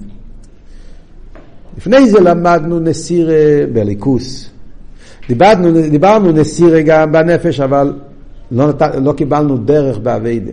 [1.79, 4.49] לפני זה למדנו נסירה בליכוס.
[5.27, 7.93] דיברנו, דיברנו נסירה גם בנפש, אבל
[8.51, 10.51] לא, נת, לא קיבלנו דרך באביידה.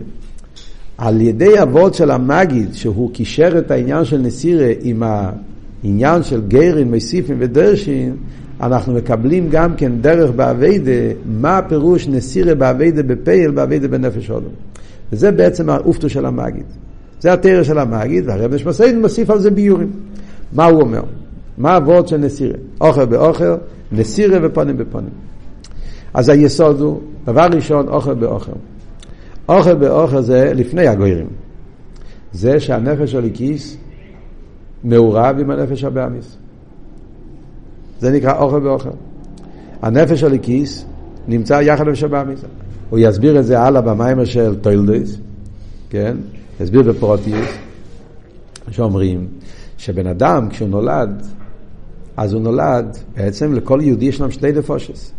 [0.97, 6.91] על ידי אבות של המגיד, שהוא קישר את העניין של נסירה עם העניין של גרין,
[6.91, 8.15] מסיפים ודרשין,
[8.61, 10.91] אנחנו מקבלים גם כן דרך באביידה,
[11.25, 14.49] מה הפירוש נסירה באביידה בפייל, באביידה בנפש הודו.
[15.11, 16.65] וזה בעצם האופטו של המגיד.
[17.19, 19.91] זה התרא של המגיד, והרב נשמסיין מוסיף על זה ביורים.
[20.53, 21.01] מה הוא אומר?
[21.57, 22.57] מה הוורד של נסירה?
[22.81, 23.55] אוכל באוכל,
[23.91, 25.09] נסירה ופונים בפונים.
[26.13, 28.51] אז היסוד הוא, דבר ראשון, אוכל באוכל.
[29.49, 31.27] אוכל באוכל זה לפני הגוירים.
[32.33, 33.77] זה שהנפש הליקיס
[34.83, 36.37] מעורב עם הנפש הבהמית.
[37.99, 38.89] זה נקרא אוכל באוכל.
[39.81, 40.85] הנפש האלקית
[41.27, 42.41] נמצא יחד עם הבהמית.
[42.89, 45.17] הוא יסביר את זה הלאה במאמר של תולדות,
[45.89, 46.17] כן?
[46.59, 47.49] יסביר בפרטיות,
[48.71, 49.27] שאומרים
[49.77, 51.25] שבן אדם כשהוא נולד,
[52.17, 55.11] אז הוא נולד, בעצם לכל יהודי יש להם שתי נפשות.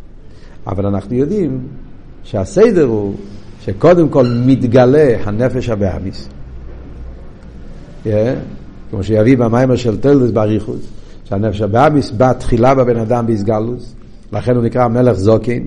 [0.67, 1.61] אבל אנחנו יודעים
[2.23, 3.15] שהסדר הוא
[3.61, 6.29] שקודם כל מתגלה הנפש הבהמית.
[8.05, 8.09] Yeah,
[8.91, 10.81] כמו שיביא במאמר של תולדות באריכות,
[11.25, 13.95] שהנפש הבהמית בא תחילה בבן אדם בהתגלות,
[14.33, 15.67] לכן הוא נקרא מלך זקן,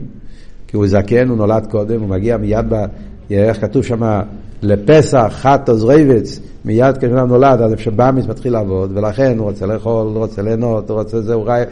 [0.67, 2.85] כי הוא זקן, הוא נולד קודם, הוא מגיע מיד, ב...
[3.31, 4.21] איך כתוב שם,
[4.63, 10.17] לפסח, חטאת רובץ, מיד כשאדם נולד, אז הבהמית מתחיל לעבוד, ולכן הוא רוצה לאכול, הוא
[10.17, 11.63] רוצה ליהנות, הוא רוצה זה, הוא ראה,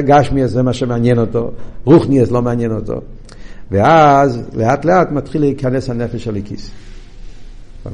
[0.00, 1.50] גשמיות זה מה שמעניין אותו,
[1.84, 3.00] רוחניות לא מעניין אותו.
[3.70, 6.70] ואז לאט לאט מתחיל להיכנס הנפש האלקית.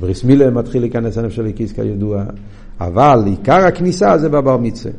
[0.00, 2.24] בריס מילה מתחיל להיכנס הנפש הליקיס כידוע,
[2.80, 4.92] אבל עיקר הכניסה זה בבר מצווה.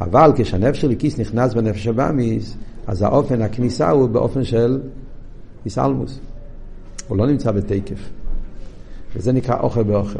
[0.00, 4.80] אבל כשהנפש הליקיס נכנס בנפש הבאמיס, אז האופן הכניסה הוא באופן של
[5.64, 6.18] איסלמוס.
[7.08, 7.98] הוא לא נמצא בתקף.
[9.16, 10.18] וזה נקרא אוכל באוכל.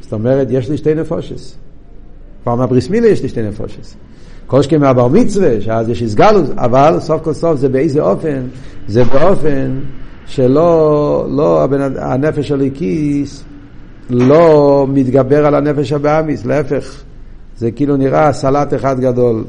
[0.00, 1.56] זאת אומרת, יש לי שתי נפושס.
[2.42, 3.96] כבר מהבריס מילה יש לי שתי נפושס.
[4.46, 8.42] כל שכן מהבר מצווה, שאז יש הסגלות, אבל סוף כל סוף זה באיזה אופן?
[8.88, 9.80] זה באופן
[10.26, 13.44] שלא, לא הבן, הנפש הליקיס
[14.10, 17.02] לא מתגבר על הנפש הבאמיס, להפך,
[17.56, 19.44] זה כאילו נראה סלט אחד גדול.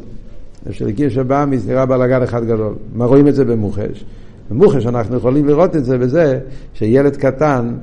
[0.65, 2.73] הנפש הליקיס שבאמיס נראה בלאגן אחד גדול.
[2.93, 4.05] מה רואים את זה במוחש?
[4.49, 6.39] במוחש אנחנו יכולים לראות את זה בזה
[6.73, 7.73] שילד קטן,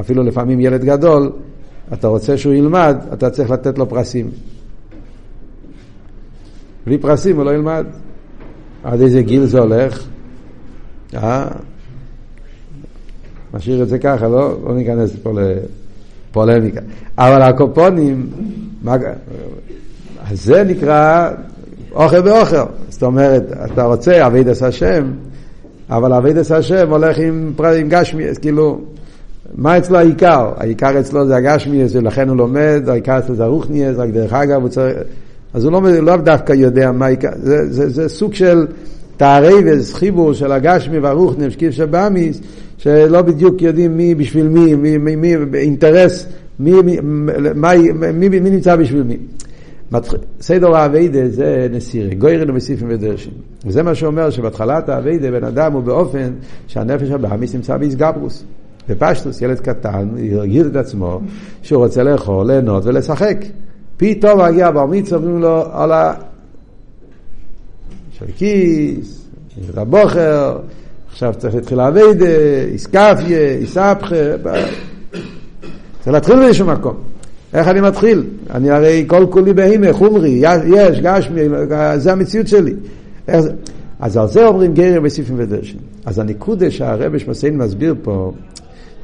[0.00, 1.32] אפילו לפעמים ילד גדול,
[1.92, 4.30] אתה רוצה שהוא ילמד, אתה צריך לתת לו פרסים.
[6.86, 7.86] בלי פרסים הוא לא ילמד.
[8.84, 10.06] עד איזה גיל זה הולך?
[11.14, 11.46] אה?
[13.54, 14.56] משאיר את זה ככה, לא?
[14.64, 15.32] לא ניכנס פה
[16.30, 16.80] לפולמיקה.
[17.18, 18.30] אבל הקופונים,
[18.82, 18.96] מה...
[20.32, 21.30] זה נקרא
[21.92, 22.56] אוכל באוכל.
[22.88, 25.12] זאת אומרת, אתה רוצה אבידס השם,
[25.90, 28.80] אבל אבידס השם הולך עם, עם גשמי, כאילו,
[29.54, 30.52] מה אצלו העיקר?
[30.56, 34.68] העיקר אצלו זה הגשמי, ולכן הוא לומד, העיקר אצלו זה הרוחניאס, רק דרך אגב הוא
[34.68, 34.96] צריך...
[35.54, 38.66] אז הוא לא, לא דווקא יודע מה העיקר, זה, זה, זה סוג של
[39.16, 42.40] תערבס, חיבור של הגשמי והרוחנם, שקיף שבאמיס,
[42.78, 46.26] שלא בדיוק יודעים מי בשביל מי, מי, מי, מי אינטרס,
[46.60, 46.96] מי, מי,
[47.54, 49.16] מי, מי, מי נמצא בשביל מי.
[50.40, 53.32] סדר האביידה זה נסירי, גוירן ומסיפים ודרשים.
[53.66, 56.32] וזה מה שאומר שבהתחלת האביידה בן אדם הוא באופן
[56.66, 58.44] שהנפש הבאמיס נמצא באיסגברוס.
[58.88, 61.20] בפשטוס ילד קטן הרגיל את עצמו
[61.62, 63.36] שהוא רוצה לאכול, ליהנות ולשחק.
[63.96, 66.14] פתאום מגיע בר מצווה, אומרים לו על ה...
[68.18, 69.28] של כיס,
[69.74, 70.58] רבוכר,
[71.10, 72.26] עכשיו צריך להתחיל אביידה,
[72.72, 74.16] איסקפיה, איסבכה,
[76.00, 76.94] צריך להתחיל באיזשהו מקום.
[77.54, 78.24] איך אני מתחיל?
[78.50, 81.40] אני הרי כל כולי בהימה, חומרי, יש, גשמי,
[81.96, 82.74] זה המציאות שלי.
[84.00, 85.78] אז על זה אומרים גרם וסיפים ודרשים.
[86.04, 88.32] אז הנקודה שהרבש מסיין מסביר פה,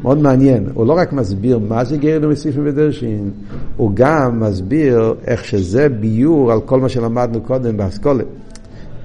[0.02, 0.66] מאוד מעניין.
[0.74, 3.30] הוא לא רק מסביר מה זה גרם וסיפים ודרשים,
[3.76, 8.24] הוא גם מסביר איך שזה ביור על כל מה שלמדנו קודם באסכולה.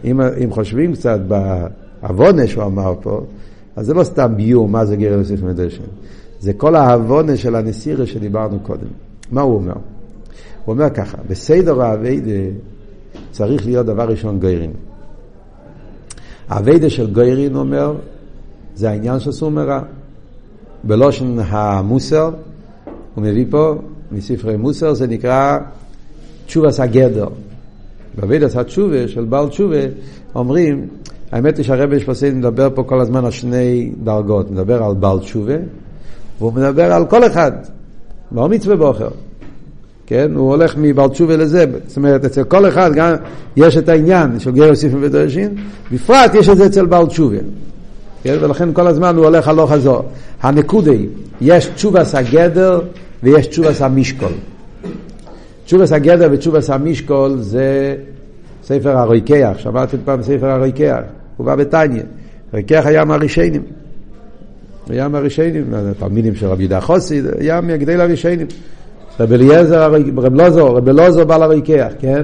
[0.03, 3.21] אם, אם חושבים קצת בעוונה שהוא אמר פה,
[3.75, 5.86] אז זה לא סתם ביור מה זה גרם וסיפים ודרשים.
[6.39, 8.88] זה כל העוונה של הנסירה שדיברנו קודם.
[9.31, 9.73] מה הוא אומר?
[10.65, 12.31] הוא אומר ככה, בסדר האביידה
[13.31, 14.71] צריך להיות דבר ראשון גוירין.
[16.49, 17.95] האביידה של גוירין אומר,
[18.75, 19.81] זה העניין של סור מרע.
[20.86, 22.30] בלושן המוסר,
[23.15, 23.76] הוא מביא פה
[24.12, 25.58] מספרי מוסר, זה נקרא
[26.45, 27.28] תשובס הגדר.
[28.15, 29.78] באביידס התשובה של בעל תשובה
[30.36, 30.88] אומרים,
[31.32, 35.56] האמת היא שהרבי שפסיד מדבר פה כל הזמן על שני דרגות, מדבר על בעל תשובה,
[36.39, 37.52] והוא מדבר על כל אחד,
[38.32, 39.10] לא מצווה בוחר.
[40.06, 40.32] כן?
[40.36, 43.15] הוא הולך מבעל תשובה לזה, זאת אומרת, אצל כל אחד גם
[43.58, 45.56] יש את העניין של גר יוסיפים ודרשין,
[45.91, 47.38] בפרט יש את זה אצל בעל תשובה.
[48.25, 48.38] כן?
[48.41, 50.01] ולכן כל הזמן הוא הולך הלוך חזור.
[50.41, 51.07] הנקודי,
[51.41, 52.79] יש תשובס הגדר
[53.23, 54.31] ויש תשובס המשקול.
[55.65, 57.95] תשובס הגדר ותשובס המשקול זה
[58.63, 60.99] ספר הרויקח, שמעתם פעם ספר הרויקח,
[61.38, 62.03] הוא בא בטניה.
[62.51, 63.61] הרויקח היה מהרישיינים.
[64.89, 68.47] היה מהרישיינים, התלמידים של רבי יהודה חוסי, היה מגדל הרישיינים.
[69.19, 72.23] רב אליעזר, רב לוזו, רב לוזו בעל הריקח, כן?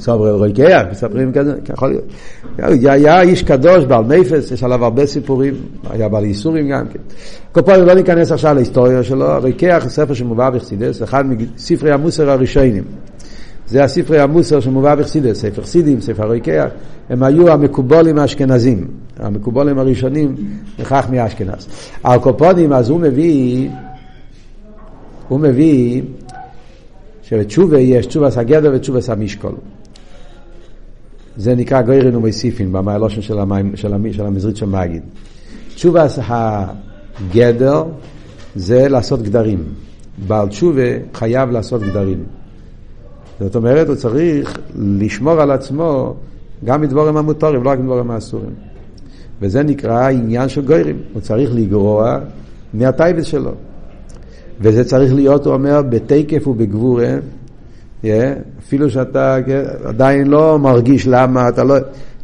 [0.00, 2.04] סובר אלוהיקח, מספרים כזה, יכול להיות.
[2.84, 5.54] היה איש קדוש, בעל נפש, יש עליו הרבה סיפורים,
[5.90, 6.98] היה בעל ייסורים גם כן.
[7.52, 11.24] כל פעם לא ניכנס עכשיו להיסטוריה שלו, אלוהיקח זה ספר שמובא בחסידס, אחד
[11.56, 12.84] מספרי המוסר הראשונים.
[13.66, 16.66] זה הספרי המוסר שמובא בחסידס, ספר חסידים, ספר אלוהיקח,
[17.10, 18.86] הם היו המקובולים האשכנזים,
[19.18, 20.34] המקובולים הראשונים,
[20.78, 21.66] לכך מאשכנז.
[22.04, 23.68] הקופונים, אז הוא מביא,
[25.28, 26.02] הוא מביא
[27.30, 29.52] שבתשובה יש תשובה סגדר ותשובה סמישקול.
[31.36, 35.02] זה נקרא גוירין ומוסיפין במעלושן של, המים, של, המ, של המזרית של מגיד.
[35.74, 37.84] תשובה הגדר
[38.54, 39.64] זה לעשות גדרים.
[40.26, 40.82] בעל תשובה
[41.14, 42.24] חייב לעשות גדרים.
[43.40, 46.14] זאת אומרת, הוא צריך לשמור על עצמו
[46.64, 48.54] גם מדבורים המותרים, לא רק מדבורים האסורים.
[49.40, 50.98] וזה נקרא עניין של גוירים.
[51.12, 52.18] הוא צריך לגרוע
[52.74, 53.52] מהטייבס שלו.
[54.60, 57.14] וזה צריך להיות, הוא אומר, בתקף ובגבורה,
[58.04, 58.06] yeah,
[58.66, 61.76] אפילו שאתה כן, עדיין לא מרגיש למה, אתה לא...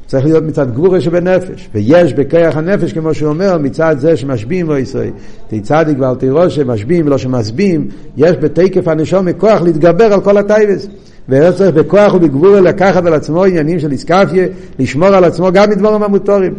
[0.06, 4.76] צריך להיות מצד גבורה שבנפש, ויש בכיח הנפש, כמו שהוא אומר, מצד זה שמשביעים בו
[4.76, 5.10] ישראל.
[5.48, 10.88] תצדיק ואל תירוש שמשביעים ולא שמשביעים, יש בתקף הנשום מכוח להתגבר על כל הטייבס.
[11.28, 14.46] ולא צריך בכוח ובגבורה לקחת על עצמו עניינים של איסקפיה,
[14.78, 16.54] לשמור על עצמו גם מדבורים המוטורים.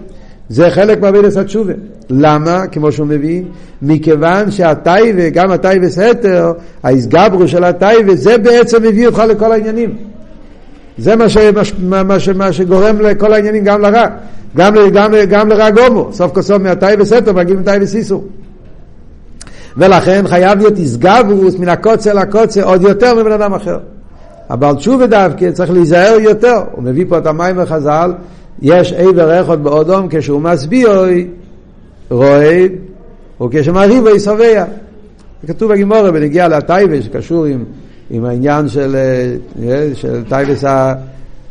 [0.50, 1.74] זה חלק מעבודת התשובה.
[2.10, 2.68] למה?
[2.68, 3.44] כמו שהוא מביא,
[3.82, 6.52] מכיוון שהטייבה, גם הטייבה סתר,
[6.84, 9.98] ההסגברו של הטייבה, זה בעצם מביא אותך לכל העניינים.
[10.98, 11.38] זה מה, ש,
[11.80, 14.06] מה, מה, ש, מה שגורם לכל העניינים גם לרע,
[14.56, 16.10] גם, גם, גם לרע גומו.
[16.14, 18.24] סוף כל סוף מהטייבה סתר מגיעים לטייבה סיסו.
[19.78, 23.78] ולכן חייב להיות איסגברוס מן הקוצר לקוצר עוד יותר מבן אדם אחר.
[24.50, 26.62] הבעל תשובה דווקא צריך להיזהר יותר.
[26.72, 28.14] הוא מביא פה את המים וחז"ל,
[28.62, 31.06] יש עבר אחד באודום כשהוא מסביר
[32.10, 32.72] רועד,
[33.42, 34.66] וכשמריבו שבע.
[35.48, 37.64] כתוב בגימורה בנגיע לטייבה שקשור עם,
[38.10, 38.96] עם העניין של,
[39.64, 40.64] אה, של טייבס,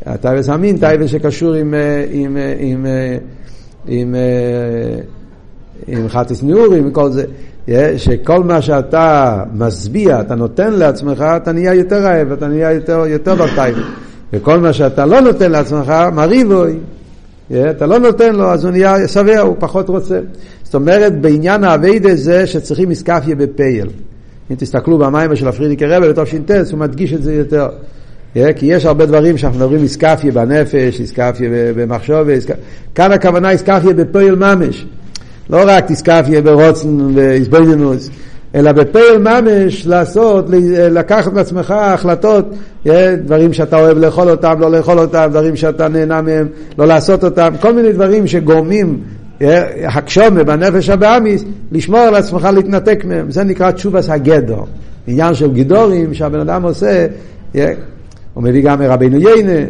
[0.06, 2.86] הטייבס המין, טייבס שקשור עם, אה, עם, אה, עם,
[3.86, 4.14] עם, עם,
[5.86, 7.24] עם חטיס ניאורים וכל זה.
[7.96, 13.34] שכל מה שאתה משביע, אתה נותן לעצמך, אתה נהיה יותר רעב, אתה נהיה יותר, יותר
[13.34, 13.80] בטייבה.
[14.32, 16.76] וכל מה שאתה לא נותן לעצמך, מריבוי.
[17.52, 20.20] אתה לא נותן לו, אז הוא נהיה שבע, הוא פחות רוצה.
[20.62, 23.88] זאת אומרת, בעניין האביידה זה שצריכים איסקפיה בפייל.
[24.50, 27.68] אם תסתכלו במים של הפרידיקי רבי בתש"ט, הוא מדגיש את זה יותר.
[28.56, 32.28] כי יש הרבה דברים שאנחנו מדברים איסקפיה בנפש, איסקפיה במחשוב,
[32.94, 34.87] כאן הכוונה איסקפיה בפועל ממש.
[35.50, 38.11] לא רק איסקפיה ברוצן ואיסבוינינוס,
[38.56, 40.46] אלא בפועל ממש לעשות,
[40.90, 42.44] לקחת מעצמך החלטות,
[43.24, 47.52] דברים שאתה אוהב לאכול אותם, לא לאכול אותם, דברים שאתה נהנה מהם, לא לעשות אותם,
[47.60, 49.00] כל מיני דברים שגורמים
[49.84, 53.30] הקשומה בנפש הבאמיס, לשמור על עצמך להתנתק מהם.
[53.30, 54.66] זה נקרא תשובס הגדור.
[55.06, 57.06] עניין של גידורים שהבן אדם עושה,
[58.34, 59.66] הוא מביא גם מרבינו יינה,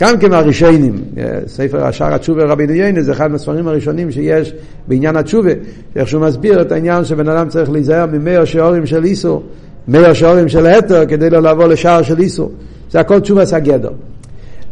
[0.00, 1.02] גם כן מהראשונים.
[1.46, 4.54] ספר השער התשובה רבינו יינה זה אחד מהספרים הראשונים שיש
[4.88, 5.50] בעניין התשובה,
[5.96, 9.42] איך שהוא מסביר את העניין שבן אדם צריך להיזהר ממאה שעורים של איסו,
[9.88, 12.50] מאה שעורים של התר, כדי לא לעבור לשער של איסו.
[12.90, 13.92] זה הכל תשובס הגדור.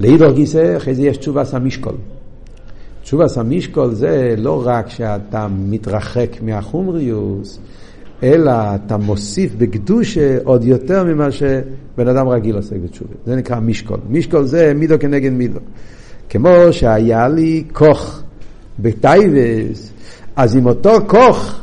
[0.00, 1.94] לאידור גיסא, אחרי זה יש תשובס המשקול.
[3.02, 7.58] תשובס המשקול זה לא רק שאתה מתרחק מהחומריוס,
[8.22, 13.14] אלא אתה מוסיף בקדושה עוד יותר ממה שבן אדם רגיל עוסק בתשובה.
[13.26, 13.98] זה נקרא משקול.
[14.10, 15.60] משקול זה מידו כנגד מידו.
[16.28, 18.22] כמו שהיה לי כוך
[18.78, 19.90] בטייבס,
[20.36, 21.60] אז עם אותו כוך,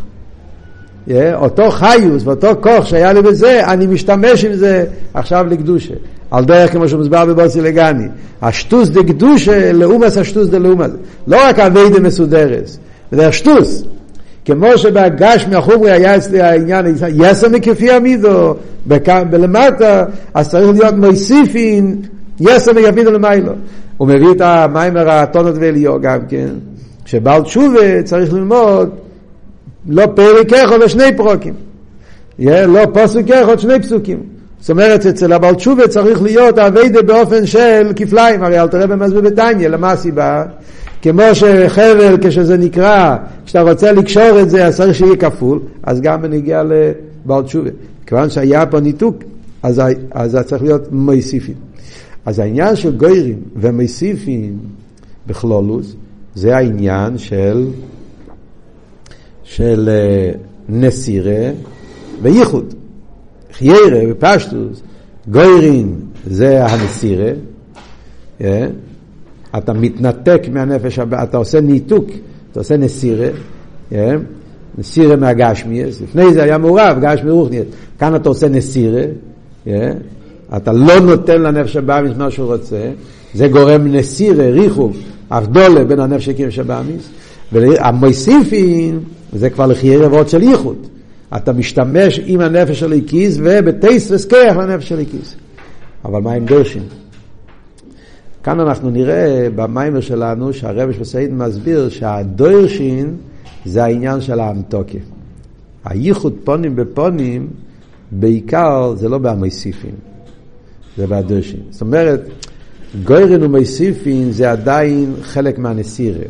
[1.33, 5.93] אותו חיוס ואותו כוך שהיה לי בזה, אני משתמש עם זה עכשיו לקדושה.
[6.31, 8.07] על דרך כמו שמוסבר בבוסי לגני.
[8.41, 10.91] השטוס דה קדושה לאומס השטוס דה לאומס.
[11.27, 12.79] לא רק אביידה מסודרס,
[13.11, 13.83] זה השטוס.
[14.45, 18.55] כמו שבגש מהחומרי היה אצלי העניין, יסר מכפי עמידו,
[19.29, 22.01] בלמטה, אז צריך להיות מוסיפין,
[22.39, 23.53] יסר מכפידו למיילו.
[23.97, 26.49] הוא מביא את המיימר הטונות ואליו גם כן,
[27.05, 28.89] שבעל תשובה צריך ללמוד
[29.89, 31.53] לא פרק אחד ושני פרוקים.
[32.39, 34.19] לא פוסק אחד, שני פסוקים.
[34.59, 39.21] זאת אומרת, אצל הבעל תשובה צריך להיות אביידה באופן של כפליים, הרי אל תראה במסביר
[39.21, 40.43] בתניא, למה הסיבה?
[41.01, 46.21] כמו שחבל, כשזה נקרא, כשאתה רוצה לקשור את זה, אז צריך שיהיה כפול, אז גם
[46.21, 47.69] בנגיע לבעל תשובה.
[48.05, 49.23] כיוון שהיה פה ניתוק,
[49.63, 49.81] אז,
[50.25, 51.55] זה צריך להיות מוסיפים.
[52.25, 54.57] אז העניין של גוירים ומוסיפים
[55.27, 55.95] בכלולוס,
[56.35, 57.67] זה העניין של,
[59.43, 60.31] של אה,
[60.69, 61.51] נסירה
[62.21, 62.73] וייחוד.
[63.53, 64.81] חיירה ופשטוס,
[65.31, 68.43] גוירים זה הנסירה, yeah.
[68.43, 68.67] אה?
[69.57, 72.05] אתה מתנתק מהנפש, אתה עושה ניתוק,
[72.51, 73.95] אתה עושה נסירה, yeah.
[73.95, 74.15] אה?
[74.77, 77.65] נסירה מהגשמיאס, לפני זה היה מעורב, גשמי רוחניאס,
[77.99, 79.69] כאן אתה עושה נסירה, yeah.
[79.69, 79.91] אה?
[80.57, 82.91] אתה לא נותן לנפש הבאמיס מה שהוא רוצה,
[83.33, 84.97] זה גורם נסירה, ריחוב,
[85.31, 87.09] אבדולה בין הנפש הקים שבאמיס,
[87.51, 88.99] והמוסיפין
[89.33, 90.87] זה כבר לחיירה ועוד של ייחוד.
[91.35, 95.35] אתה משתמש עם הנפש של הליקיס ובטייס וסכח לנפש של הליקיס.
[96.05, 96.83] אבל מה עם דרשין?
[98.43, 103.15] כאן אנחנו נראה במיימר שלנו שהרבש בסעיד מסביר שהדרשין
[103.65, 104.97] זה העניין של האמתוקה.
[105.85, 107.47] הייחוד פונים בפונים
[108.11, 109.95] בעיקר זה לא במוסיפין,
[110.97, 111.59] זה בדרשין.
[111.69, 112.21] זאת אומרת,
[113.03, 116.25] גוירן ומוסיפין זה עדיין חלק מהנסירה.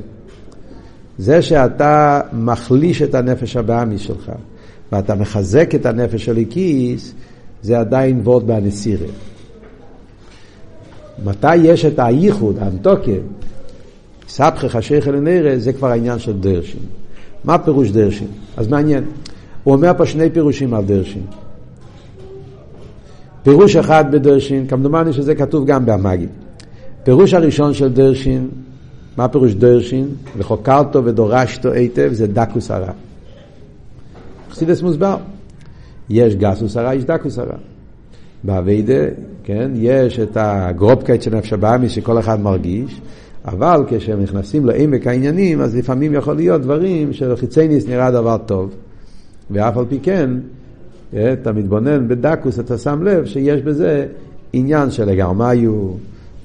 [1.18, 4.32] זה שאתה מחליש את הנפש הבאמיס שלך.
[4.92, 7.14] ואתה מחזק את הנפש של הכיס,
[7.62, 9.08] זה עדיין וורד בהנסירה.
[11.26, 13.12] מתי יש את הייחוד, האנטוקה,
[14.28, 16.82] סבכי חשיך אל זה כבר העניין של דרשין.
[17.44, 18.28] מה פירוש דרשין?
[18.58, 19.04] אז מעניין.
[19.64, 21.24] הוא אומר פה שני פירושים על דרשין.
[23.44, 26.28] פירוש אחד בדרשין, כמדומני שזה כתוב גם במאגי.
[27.04, 28.50] פירוש הראשון של דרשין,
[29.18, 30.08] מה פירוש דרשין?
[30.38, 32.92] וחוקרתו ודורשתו היטב, זה דקוס הרע.
[34.52, 35.18] חסידס מוסבר.
[36.10, 37.58] יש גסוס הרע, יש דקוס הרע.
[38.44, 39.04] באביידה,
[39.54, 43.02] כן, יש את הגרופקייט של נפש הבאמי שכל אחד מרגיש,
[43.46, 48.72] אבל כשהם נכנסים לעמק העניינים, אז לפעמים יכול להיות דברים שלחיצייניס נראה דבר טוב,
[49.52, 50.30] ואף על פי כן,
[51.14, 54.06] אה, אתה מתבונן בדקוס, אתה שם לב שיש בזה
[54.54, 55.72] עניין של לגרמיו,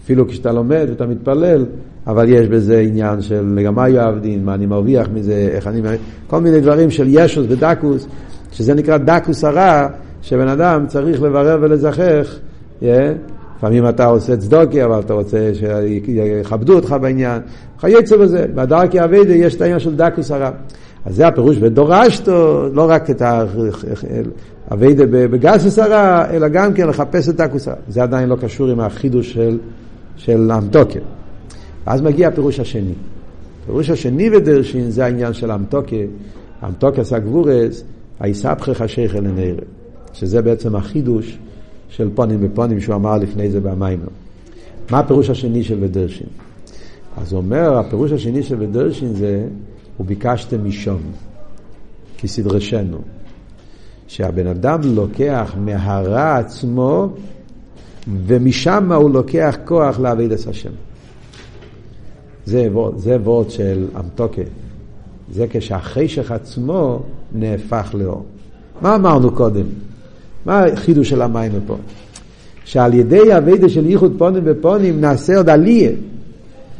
[0.05, 1.65] אפילו כשאתה לומד ואתה מתפלל,
[2.07, 5.81] אבל יש בזה עניין של לגמרי יעבדין, מה אני מרוויח מזה, איך אני...
[6.27, 8.07] כל מיני דברים של ישוס ודקוס,
[8.53, 9.89] שזה נקרא דקוס הרע,
[10.23, 12.39] שבן אדם צריך לברר ולזכך.
[12.81, 12.85] Yeah.
[13.59, 17.43] לפעמים אתה עושה צדוקי, אבל אתה רוצה שיכבדו אותך בעניין.
[17.81, 18.47] חייצא בזה.
[18.55, 20.51] בדרכי אביידה יש את העניין של דקוס הרע.
[21.05, 23.23] אז זה הפירוש ודורשתו, לא רק את
[24.71, 27.77] האביידה בגסוס הרע, אלא גם כן לחפש את דקוס הרע.
[27.89, 29.59] זה עדיין לא קשור עם החידוש של,
[30.17, 31.01] של אמתוקר.
[31.87, 32.95] ואז מגיע הפירוש השני.
[33.63, 35.97] הפירוש השני בדרשין זה העניין של אמתוקה,
[36.65, 37.85] אמתוקה סגבורס,
[38.21, 39.63] היסבכך השייכל לנערה.
[40.13, 41.39] שזה בעצם החידוש
[41.89, 44.09] של פונים בפונים שהוא אמר לפני זה במיימר.
[44.91, 46.27] מה הפירוש השני של בדרשין?
[47.17, 49.47] אז הוא אומר, הפירוש השני של בדרשין זה,
[50.01, 51.01] וביקשתם משום,
[52.19, 52.99] כסדרשנו.
[54.09, 57.09] שהבן אדם לוקח מהרע עצמו
[58.27, 60.71] ומשם הוא לוקח כוח לעבד את השם.
[62.47, 64.43] זה וורד, זה וורד של אמתוקה.
[65.33, 68.27] זה כשהחשך עצמו נהפך לאור.
[68.81, 69.67] מה אמרנו קודם?
[70.47, 71.77] מה החידוש של המים פה?
[72.65, 75.91] שעל ידי הווידה של ייחוד פונים ופונים נעשה עוד עלייה.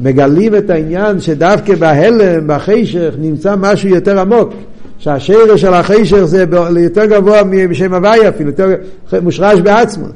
[0.01, 4.53] מגלים את העניין שדווקא בהלם, בחשך, נמצא משהו יותר עמוק.
[4.99, 6.45] שהשרש של החשך זה
[6.77, 8.75] יותר גבוה משם הוויה אפילו, יותר
[9.23, 10.07] מושרש בעצמו.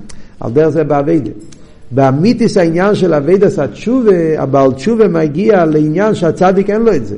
[0.40, 1.30] על דרך זה באביידה.
[1.90, 7.16] באמיתיס העניין של אביידס התשובה, הבעל תשובה מגיע לעניין שהצדיק אין לו את זה.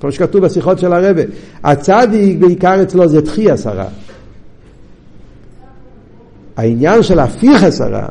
[0.00, 1.22] כמו שכתוב בשיחות של הרבה.
[1.64, 3.84] הצדיק בעיקר אצלו זה תחי עשרה.
[6.56, 8.08] העניין של הפיך עשרה,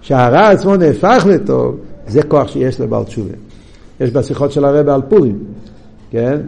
[0.00, 1.76] שהרע עצמו נהפך לטוב,
[2.08, 3.34] זה כוח שיש לבעל תשובה.
[4.00, 5.38] יש בשיחות של הרבה על פורים,
[6.10, 6.40] כן?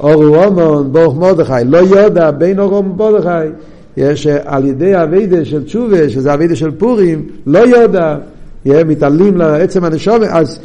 [0.00, 3.48] אורו אומון, ברוך מרדכי, לא יודע בין אורו ומרדכי.
[3.96, 8.16] יש על ידי אביידה של תשובה, שזה אביידה של פורים, לא יודע,
[8.66, 10.60] מתעלים לעצם הנשום, אז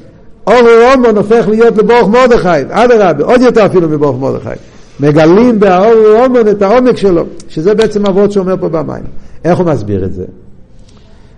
[0.47, 4.70] אורו אומון הופך להיות לברוך מרדכי, אדרבה, עוד יותר אפילו מברוך מרדכי.
[5.01, 9.03] מגלים באורו אומון את העומק שלו, שזה בעצם אבות שאומר פה במים.
[9.43, 10.25] איך הוא מסביר את זה?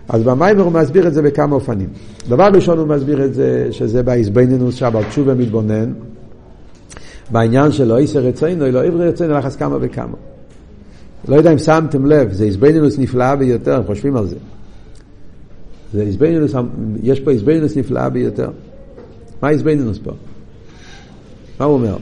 [0.09, 1.89] אז במים הוא מסביר את זה בכמה אופנים.
[2.29, 5.93] דבר ראשון הוא מסביר את זה, שזה בהזבנינוס שהבעל תשובה מתבונן,
[7.31, 10.17] בעניין של לא איסר רצינו, לא עברי רצינו, לחס כמה וכמה.
[11.27, 14.35] לא יודע אם שמתם לב, זה איזבנינוס נפלאה ביותר, הם חושבים על זה.
[15.93, 16.53] זה איזבנינוס,
[17.03, 18.49] יש פה איזבנינוס נפלאה ביותר.
[19.41, 20.11] מה איזבנינוס פה?
[21.59, 21.97] מה הוא אומר?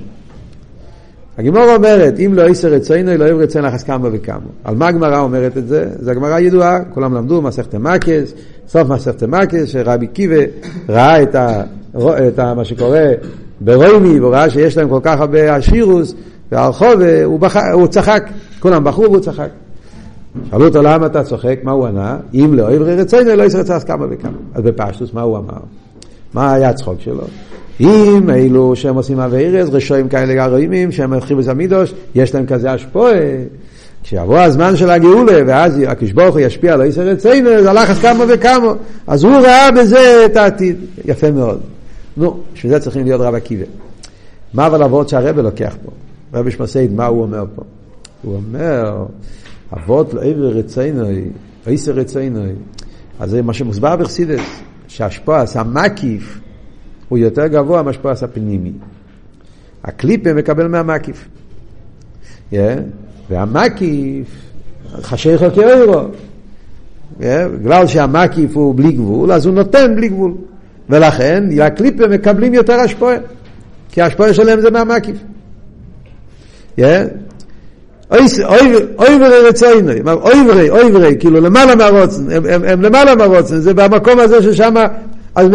[1.38, 4.38] הגמרא אומרת, אם לא איסר רצינו, עברי רצינו, לחס כמה וכמה.
[4.64, 5.90] על מה הגמרא אומרת את זה?
[6.00, 8.34] זו הגמרא ידועה, כולם למדו, מסכת מקס,
[8.68, 10.36] סוף מסכת מקס, שרבי קיבה
[10.90, 11.64] ראה את, ה,
[12.28, 13.06] את ה, מה שקורה
[13.62, 16.16] ברומי, והוא ראה שיש להם כל כך הרבה עשירוס,
[16.52, 17.40] והרחוב, הוא,
[17.74, 18.30] הוא צחק,
[18.60, 19.50] כולם בחרו והוא צחק.
[20.50, 22.18] שאלו אותו למה אתה צוחק, מה הוא ענה?
[22.34, 24.38] אם לא עברי רצינו, לא ישרצה אז כמה וכמה.
[24.54, 25.60] אז בפשטוס, מה הוא אמר?
[26.34, 27.24] מה היה הצחוק שלו?
[27.80, 33.22] אם אלו שהם עושים אביירס, רשועים כאלה גרוימים, שהם הולכים בזמידוש, יש להם כזה השפועה.
[34.04, 38.26] כשיבוא הזמן של הגאולה, ואז הקדוש ברוך הוא ישפיע על איסר רצינו, אז אז כמה
[38.28, 38.74] וכמה.
[39.08, 40.78] אז הוא ראה בזה את העתיד.
[41.06, 41.60] יפה מאוד.
[42.18, 43.66] נו, בשביל זה צריכים להיות רב עקיבא.
[44.54, 45.92] מה אבל אבות שהרבא לוקח פה?
[46.34, 47.62] רבי שמסעיד, מה הוא אומר פה?
[48.24, 49.06] הוא אומר,
[49.74, 51.24] אבות לא עבר רצינוי,
[51.66, 52.50] עשר רצינוי.
[53.20, 54.42] אז זה מה שמוסבר בחסידס,
[54.92, 56.40] שהשפועס המקיף
[57.10, 58.72] הוא יותר גבוה מהשפועס הפנימי.
[59.84, 61.28] הקליפה מקבל מהמקיף.
[62.54, 62.56] Yeah.
[63.30, 64.28] והמקיף,
[65.02, 66.02] חשיכו כאוירו.
[67.20, 67.24] Yeah.
[67.60, 70.34] בגלל שהמקיף הוא בלי גבול, אז הוא נותן בלי גבול.
[70.90, 73.16] ולכן הקליפה מקבלים יותר השפועה,
[73.92, 75.18] כי ההשפועה שלהם זה מהמקיף.
[78.12, 84.44] אויברי רצוינו, אויברי, אויברי, כאילו למעלה מהרוצן, הם, הם, הם למעלה מהרוצן, זה במקום הזה
[84.44, 84.74] ששם,
[85.36, 85.50] אז,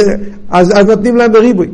[0.51, 1.69] אז, אז נותנים להם בריבוי.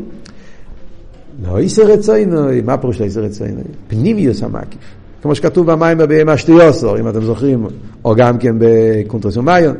[1.46, 3.60] לא איסר רצוינו, מה פירוש לא איסר רצוינו?
[3.88, 4.80] פנימיוס המקיף.
[5.22, 7.66] כמו שכתוב במים במשטיוסו, אם אתם זוכרים,
[8.04, 9.74] או גם כן בקונטרס ומיון,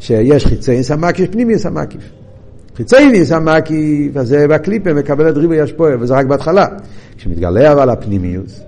[0.00, 2.02] שיש חיצי סמקיף, פנימיוס המקיף.
[2.76, 6.66] חיצייניס המקיף, אז זה בקליפה מקבל את ריבוי השפועה, וזה רק בהתחלה.
[7.16, 8.60] כשמתגלה אבל הפנימיוס,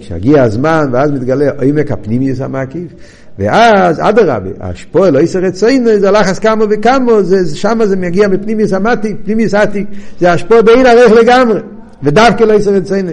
[0.00, 2.92] כשהגיע הזמן ואז מתגלה עמק הפנימיוס המקיף,
[3.38, 7.12] ואז אדרבה, השפועה לא יסר אצלנו, זה לחץ כמה וכמה,
[7.54, 9.86] שם זה מגיע מפנימיוס המתיק, פנימיוס עתיק,
[10.20, 11.60] זה השפועה בעין ערך לגמרי,
[12.02, 13.10] ודווקא לא יסר אצלנו.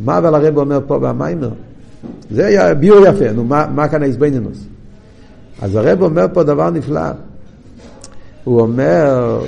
[0.00, 1.50] מה אבל הרב אומר פה במיימר?
[2.30, 4.64] זה היה ביור יפה, נו מה, מה כאן ההזבנינוס?
[5.62, 7.00] אז הרב אומר פה דבר נפלא.
[8.44, 9.40] הוא אומר,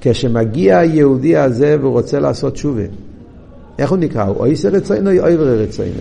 [0.00, 2.82] כשמגיע היהודי הזה והוא רוצה לעשות שובה,
[3.82, 4.22] איך הוא נקרא?
[4.22, 6.00] הוא אויסר רצוינו או אויברי רצוינו?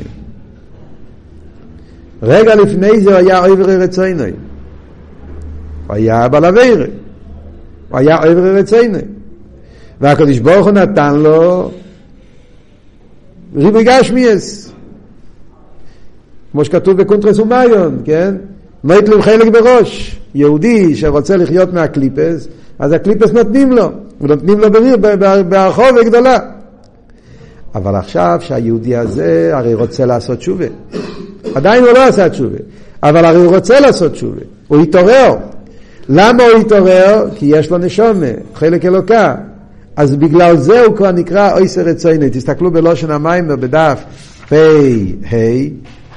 [2.23, 4.23] רגע לפני זה היה אויברי רצוינו.
[4.23, 6.85] הוא היה בעל אבירה.
[7.89, 8.97] הוא היה אויברי רצוינו.
[10.01, 11.71] והקדוש ברוך הוא נתן לו
[13.55, 14.71] ריבוי גשמיאס.
[16.51, 18.35] כמו שכתוב בקונטרס ומיון, כן?
[18.83, 20.19] מית לו חלק בראש.
[20.35, 22.47] יהודי שרוצה לחיות מהקליפס,
[22.79, 24.67] אז הקליפס נותנים לו, ונותנים לו
[25.49, 26.37] ברחוב וגדולה.
[27.75, 30.65] אבל עכשיו שהיהודי הזה הרי רוצה לעשות תשובה.
[31.55, 32.57] עדיין הוא לא עשה תשובה,
[33.03, 34.41] אבל הרי הוא רוצה לעשות תשובה.
[34.67, 35.35] הוא התעורר.
[36.09, 37.25] למה הוא התעורר?
[37.35, 39.35] כי יש לו נשומה, חלק אלוקה.
[39.95, 42.29] אז בגלל זה הוא כבר נקרא אויסר רצויני.
[42.29, 44.03] תסתכלו בלושן המים בדף
[44.49, 44.55] פ"ה,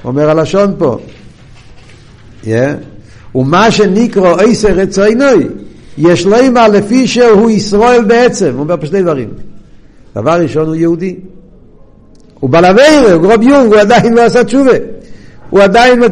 [0.04, 0.98] אומר הלשון פה.
[2.44, 2.48] Yeah.
[3.34, 5.46] ומה שנקרא אויסר רצויני,
[5.98, 8.52] יש לו אימה לפי שהוא ישראל בעצם.
[8.52, 9.28] הוא אומר פה שני דברים.
[10.16, 11.16] דבר ראשון הוא יהודי.
[12.44, 14.72] הוא בעל אבירה, הוא רב יונג, הוא עדיין לא עשה תשובה.
[15.50, 16.02] הוא עדיין,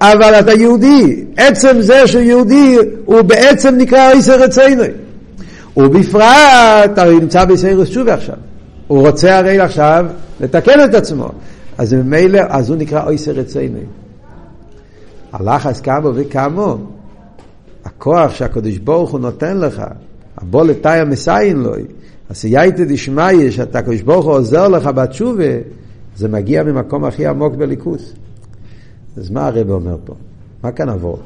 [0.00, 1.24] אבל אתה יהודי.
[1.36, 4.82] עצם זה שהוא יהודי, הוא בעצם נקרא איסר רצינו.
[5.76, 8.34] ובפרט, הרי נמצא בסיירוס שובה עכשיו.
[8.86, 10.06] הוא רוצה הרי עכשיו
[10.40, 11.28] לתקן את עצמו.
[11.78, 13.78] אז ממילא, אז הוא נקרא איסר רצינו.
[15.32, 16.74] הלחץ כמה וכמה,
[17.84, 19.82] הכוח שהקדוש ברוך הוא נותן לך,
[20.38, 21.84] הבוא לתאי המסיין לוי,
[22.30, 25.79] הסייעתא דשמיא, שאתה הקדוש ברוך הוא עוזר לך בתשובה,
[26.20, 28.12] זה מגיע ממקום הכי עמוק בליכוס.
[29.16, 30.14] אז מה הרב אומר פה?
[30.62, 31.22] מה כאן אבות?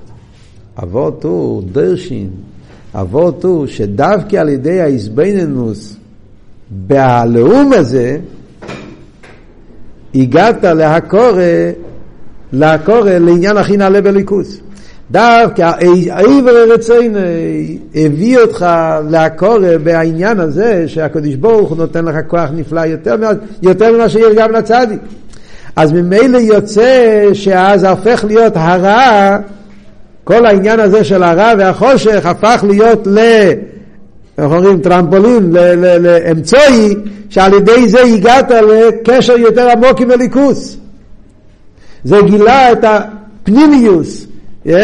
[0.83, 2.31] אבות הוא דרשין,
[2.95, 5.97] אבות הוא שדווקא על ידי האיזבנינוס
[6.71, 8.19] בהלאום הזה,
[10.15, 11.43] הגעת להקורא,
[12.53, 14.61] להקורא לעניין הכי נעלה בליכוס.
[15.11, 15.71] דווקא
[16.11, 17.19] העבר רצינו
[17.95, 18.67] הביא אותך
[19.11, 23.17] להקורא בעניין הזה שהקדוש ברוך הוא נותן לך כוח נפלא יותר,
[23.63, 24.99] יותר ממה שיש גם לצדיק.
[25.77, 29.39] אז ממילא יוצא שאז הופך להיות הרע,
[30.25, 33.19] כל העניין הזה של הרע והחושך הפך להיות ל...
[34.39, 34.81] איך אומרים?
[34.81, 35.53] טרמפולין,
[36.01, 36.95] לאמצעי,
[37.31, 40.77] שעל ידי זה הגעת לקשר יותר עמוק עם הליכוס.
[42.05, 44.27] זה גילה את הפנימיוס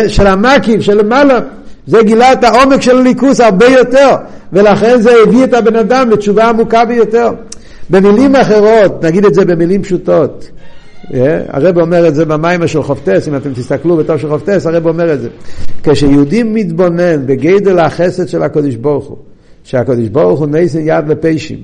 [0.08, 1.38] של המקיף, של למעלה.
[1.86, 4.16] זה גילה את העומק של הליכוס הרבה יותר,
[4.52, 7.30] ולכן זה הביא את הבן אדם לתשובה עמוקה ביותר.
[7.90, 10.50] במילים אחרות, נגיד את זה במילים פשוטות,
[11.48, 15.12] הרב אומר את זה במים של חופטס, אם אתם תסתכלו בתור של חופטס, הרב אומר
[15.12, 15.28] את זה.
[15.82, 19.16] כשיהודי מתבונן בגדל החסד של הקדוש ברוך הוא,
[19.64, 21.58] שהקדוש ברוך הוא נסן יד לפשעים,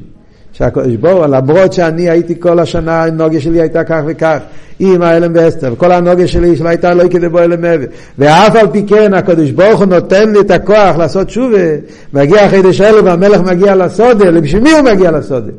[0.58, 4.38] שהקדוש ברוך הוא, למרות שאני הייתי כל השנה, הנוגה שלי הייתה כך וכך,
[4.78, 7.84] עם האלם ואסתר, וכל הנוגה שלי שלא הייתה לא כדי בוא אלם מעבר,
[8.18, 11.58] ואף על פי כן הקדוש ברוך הוא נותן לי את הכוח לעשות שובה,
[12.12, 15.52] מגיע חידש אלו והמלך מגיע לסודה, בשביל מי הוא מגיע לסודה?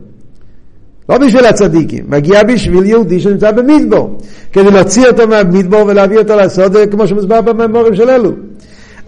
[1.09, 4.17] לא בשביל הצדיקים, מגיע בשביל יהודי שנמצא במדבור,
[4.53, 8.31] כדי להוציא אותו מהמדבור ולהביא אותו לסוד, כמו שמוסבר בממורים של אלו.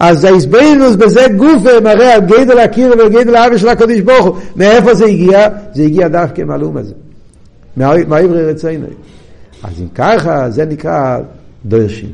[0.00, 4.36] אז ההסבינוס בזה גוף מראה על גדל הקיר וגדל האבי של הקדוש ברוך הוא.
[4.56, 5.48] מאיפה זה הגיע?
[5.74, 6.92] זה הגיע דווקא מהלום הזה.
[7.76, 8.86] מהעברי רצינו.
[9.62, 11.18] אז אם ככה, זה נקרא
[11.66, 12.10] דרשין.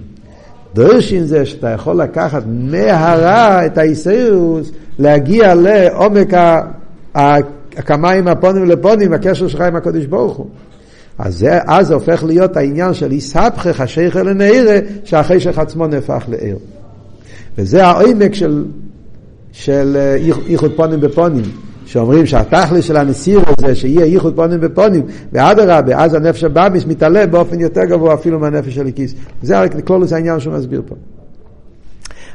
[0.75, 6.29] דרשין זה שאתה יכול לקחת מהרע את האיסאירוס, להגיע לעומק
[7.15, 10.47] הקמיים הפונים ולפונים, הקשר שלך עם הקדוש ברוך הוא.
[11.19, 16.57] אז זה, אז הופך להיות העניין של איסהפכך השייך אל הנעירה, שהחשך עצמו נהפך לעיר.
[17.59, 18.65] וזה העומק של,
[19.53, 20.15] של אה,
[20.47, 21.45] איחוד פונים בפונים.
[21.87, 25.03] שאומרים שהתכלי של הנסיר זה שיהיה ייחוד פונים בפונים,
[25.33, 29.15] ואדרבה, אז הנפש הבאמיס מתעלה באופן יותר גבוה אפילו מהנפש של הכיס.
[29.43, 29.55] זה
[29.85, 30.95] כלולוס העניין שהוא מסביר פה.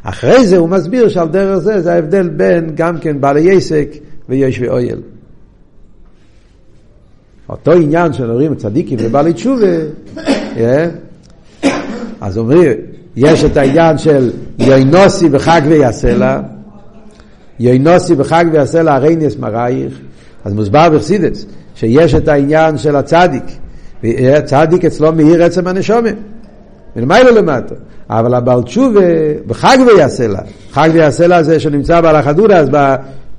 [0.03, 3.88] אחרי זה הוא מסביר שעל דרך זה, זה ההבדל בין גם כן בעלי עסק
[4.30, 4.99] ויש ואויל.
[7.49, 9.65] אותו עניין של הורים צדיקים ובעלי תשובה,
[10.57, 10.89] אה?
[12.22, 12.72] אז אומרים,
[13.16, 16.39] יש את העניין של יוינוסי בחג ויעשה
[17.59, 19.99] יוינוסי בחג ויעשה לה הרייניאס מרייך,
[20.45, 21.45] אז מוסבר בחסידס,
[21.76, 23.43] שיש את העניין של הצדיק,
[24.45, 26.16] צדיק אצלו מאיר עצם הנשומת.
[26.95, 27.76] מלמיילו למטה.
[28.09, 28.99] אבל הבעל תשובה,
[29.47, 30.39] בחג ויעשה לה,
[30.72, 32.70] חג ויעשה לה זה שנמצא בעל החדורה, אז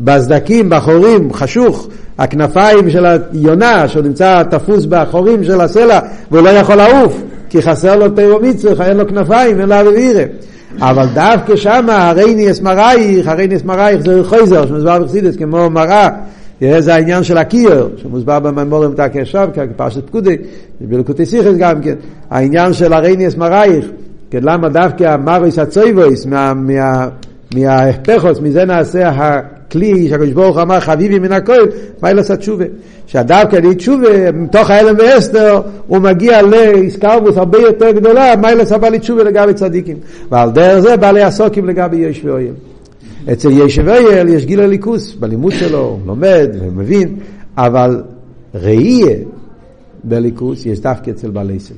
[0.00, 6.00] בסדקים, בחורים, חשוך, הכנפיים של היונה, שהוא נמצא תפוס בחורים של הסלע,
[6.30, 10.24] והוא לא יכול לעוף, כי חסר לו תירו מצווה, אין לו כנפיים, אין לו אבירה.
[10.80, 16.08] אבל דווקא שם הרייני אסמרייך, הרייני אסמרייך זה חייזר, שמוסבר בחסידס כמו מראה,
[16.78, 20.36] זה העניין של הקיר, שמוסבר בממורים תקי עכשיו, כפרשת פקודי,
[20.80, 21.94] בלקוטי סיכס גם כן,
[22.30, 23.86] העניין של הרייני אסמרייך,
[24.30, 26.26] כן, למה דווקא מריס הצויבויס,
[27.54, 29.08] מההפכוס, מזה נעשה
[29.72, 31.66] הכלי שהקדוש ברוך אמר חביבי מן הכל,
[32.02, 32.64] מה לעשות תשובה.
[33.06, 38.98] שהדווקא לי תשובה, מתוך האלם ואסתר, הוא מגיע לאיסקרבוס הרבה יותר גדולה, מה לעשות בעלי
[38.98, 39.96] תשובה לגבי צדיקים.
[40.30, 42.52] ועל דרך זה בעלי עסוקים לגבי יש ואויל.
[43.32, 47.16] אצל יש ואויל יש גיל הליכוס, בלימוד שלו, לומד ומבין,
[47.56, 48.02] אבל
[48.54, 49.16] ראייה
[50.04, 51.74] בליכוס יש דווקא אצל בעלי עסק.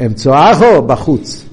[0.00, 1.46] הם צועחו בחוץ.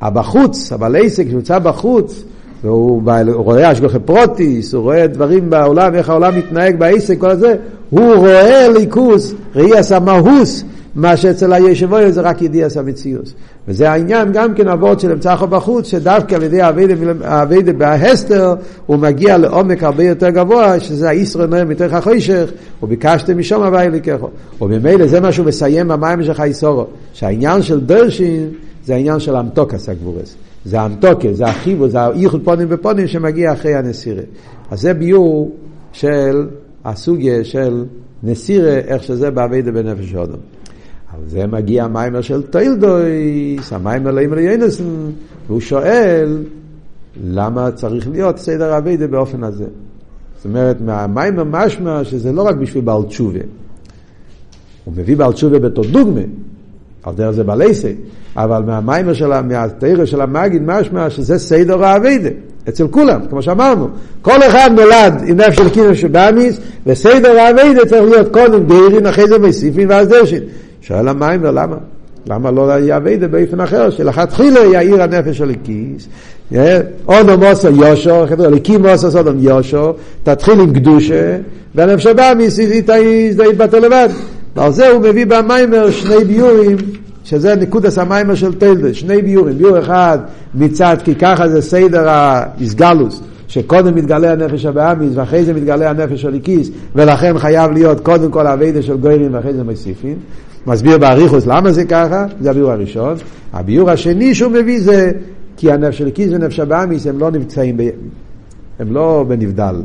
[0.00, 2.24] הבחוץ, הבעל עסק שנמצא בחוץ,
[2.64, 3.02] והוא
[3.34, 7.54] רואה השגוחי פרוטיס, הוא רואה דברים בעולם, איך העולם מתנהג בעסק, כל זה,
[7.90, 13.34] הוא רואה ליכוס, ראי עשה מהוס, מה שאצל הישב זה רק ידיעס המציאוס.
[13.68, 16.60] וזה העניין גם כן אבות של אמצעכו בחוץ, שדווקא על ידי
[17.24, 18.54] האביידה בהסתר,
[18.86, 22.50] הוא מגיע לעומק הרבה יותר גבוה, שזה הישרו נראה מתוך החושך,
[22.82, 24.28] וביקשתם משום הבא אליקחו.
[24.60, 28.48] וממילא זה מה שהוא מסיים במים שלך איסורו, שהעניין של דרשין
[28.84, 30.36] זה העניין של אמתוקס הגבורס.
[30.64, 34.22] זה האמתוקס, זה החיבור, זה האיחוד פונים ופונים שמגיע אחרי הנסירה.
[34.70, 35.56] אז זה ביור
[35.92, 36.48] של
[36.84, 37.84] הסוגיה של
[38.22, 40.40] נסירה, איך שזה באביידה בנפש אודום.
[41.12, 44.84] אבל זה מגיע המיימר של טיילדויס, המיימר לאימר ינסן,
[45.46, 46.44] והוא שואל,
[47.24, 49.66] למה צריך להיות סדר אביידה באופן הזה?
[50.36, 53.40] זאת אומרת, מהמיימר משמע שזה לא רק בשביל בעל תשובה.
[54.84, 56.20] הוא מביא בעל תשובה בתור דוגמה,
[57.04, 57.94] על דרך זה בלייסי,
[58.36, 62.30] אבל מהמיימר של, מהתרא של המגיד משמע שזה סדר האביידה.
[62.68, 63.88] אצל כולם, כמו שאמרנו,
[64.22, 69.28] כל אחד נולד עם נפש של קינו שבאמיס, וסדר האביידה צריך להיות קודם גיירין, אחרי
[69.28, 70.42] זה מסיפין ואז דשין.
[70.80, 71.76] שואל המיימר למה?
[72.26, 76.08] למה לא יהיה אביידה באופן אחר, שלכתחילה יאיר הנפש של הכיס,
[77.08, 79.92] אודו מוסו יושו, אליקי מוסו סודום יושו,
[80.22, 81.36] תתחיל עם קדושה,
[81.74, 84.08] והנפש הבאמיס יתבטא לבד.
[84.56, 86.76] ועל זה הוא מביא במיימר שני ביורים
[87.24, 90.18] שזה נקודס המיימר של טלדה, שני ביורים, ביור אחד
[90.54, 96.34] מצד כי ככה זה סדר האיסגלוס, שקודם מתגלה הנפש הבאמיס ואחרי זה מתגלה הנפש של
[96.34, 100.14] איקיס, ולכן חייב להיות קודם כל הווידה של גוירים ואחרי זה מוסיפין.
[100.66, 103.16] מסביר באריכוס למה זה ככה, זה הביור הראשון.
[103.52, 105.12] הביור השני שהוא מביא זה
[105.56, 107.82] כי הנפש של איקיס ונפש הבאמיס הם לא נמצאים, ב...
[108.78, 109.76] הם לא בנבדל,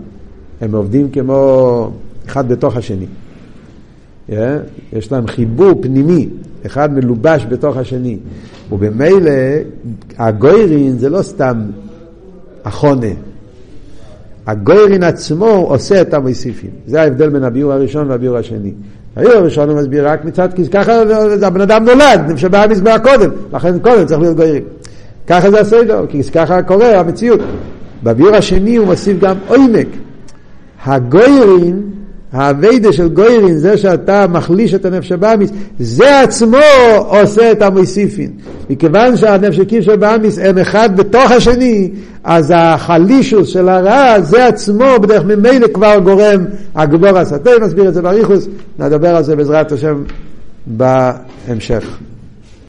[0.61, 1.91] הם עובדים כמו
[2.28, 3.05] אחד בתוך השני.
[4.93, 6.30] יש להם חיבור פנימי,
[6.65, 8.17] אחד מלובש בתוך השני.
[8.71, 9.32] ובמילא
[10.17, 11.61] הגוירין זה לא סתם
[12.65, 13.07] החונה.
[14.47, 16.69] הגוירין עצמו עושה את המוסיפים.
[16.88, 18.71] זה ההבדל בין הביור הראשון והביור השני.
[19.17, 21.01] הביור הראשון הוא מסביר רק מצד כיס, ככה
[21.43, 24.63] הבן אדם נולד, שבא המזבח קודם, לכן קודם צריך להיות גוירין.
[25.28, 27.39] ככה זה הסדר, כי ככה קורה המציאות.
[28.03, 29.88] בביור השני הוא מוסיף גם עומק.
[30.86, 31.82] הגוירין
[32.34, 35.49] האביידה של גוירין, זה שאתה מחליש את הנפש הבאמיס,
[35.80, 36.57] זה עצמו
[37.07, 38.32] עושה את המוסיפין.
[38.69, 41.91] מכיוון שהנפש של הבאמיס הם אחד בתוך השני,
[42.23, 48.01] אז החלישוס של הרע, זה עצמו בדרך ממילא כבר גורם הגבור הסתה, נסביר את זה
[48.01, 48.47] באריכוס,
[48.80, 50.03] נדבר על זה בעזרת השם
[50.67, 51.97] בהמשך.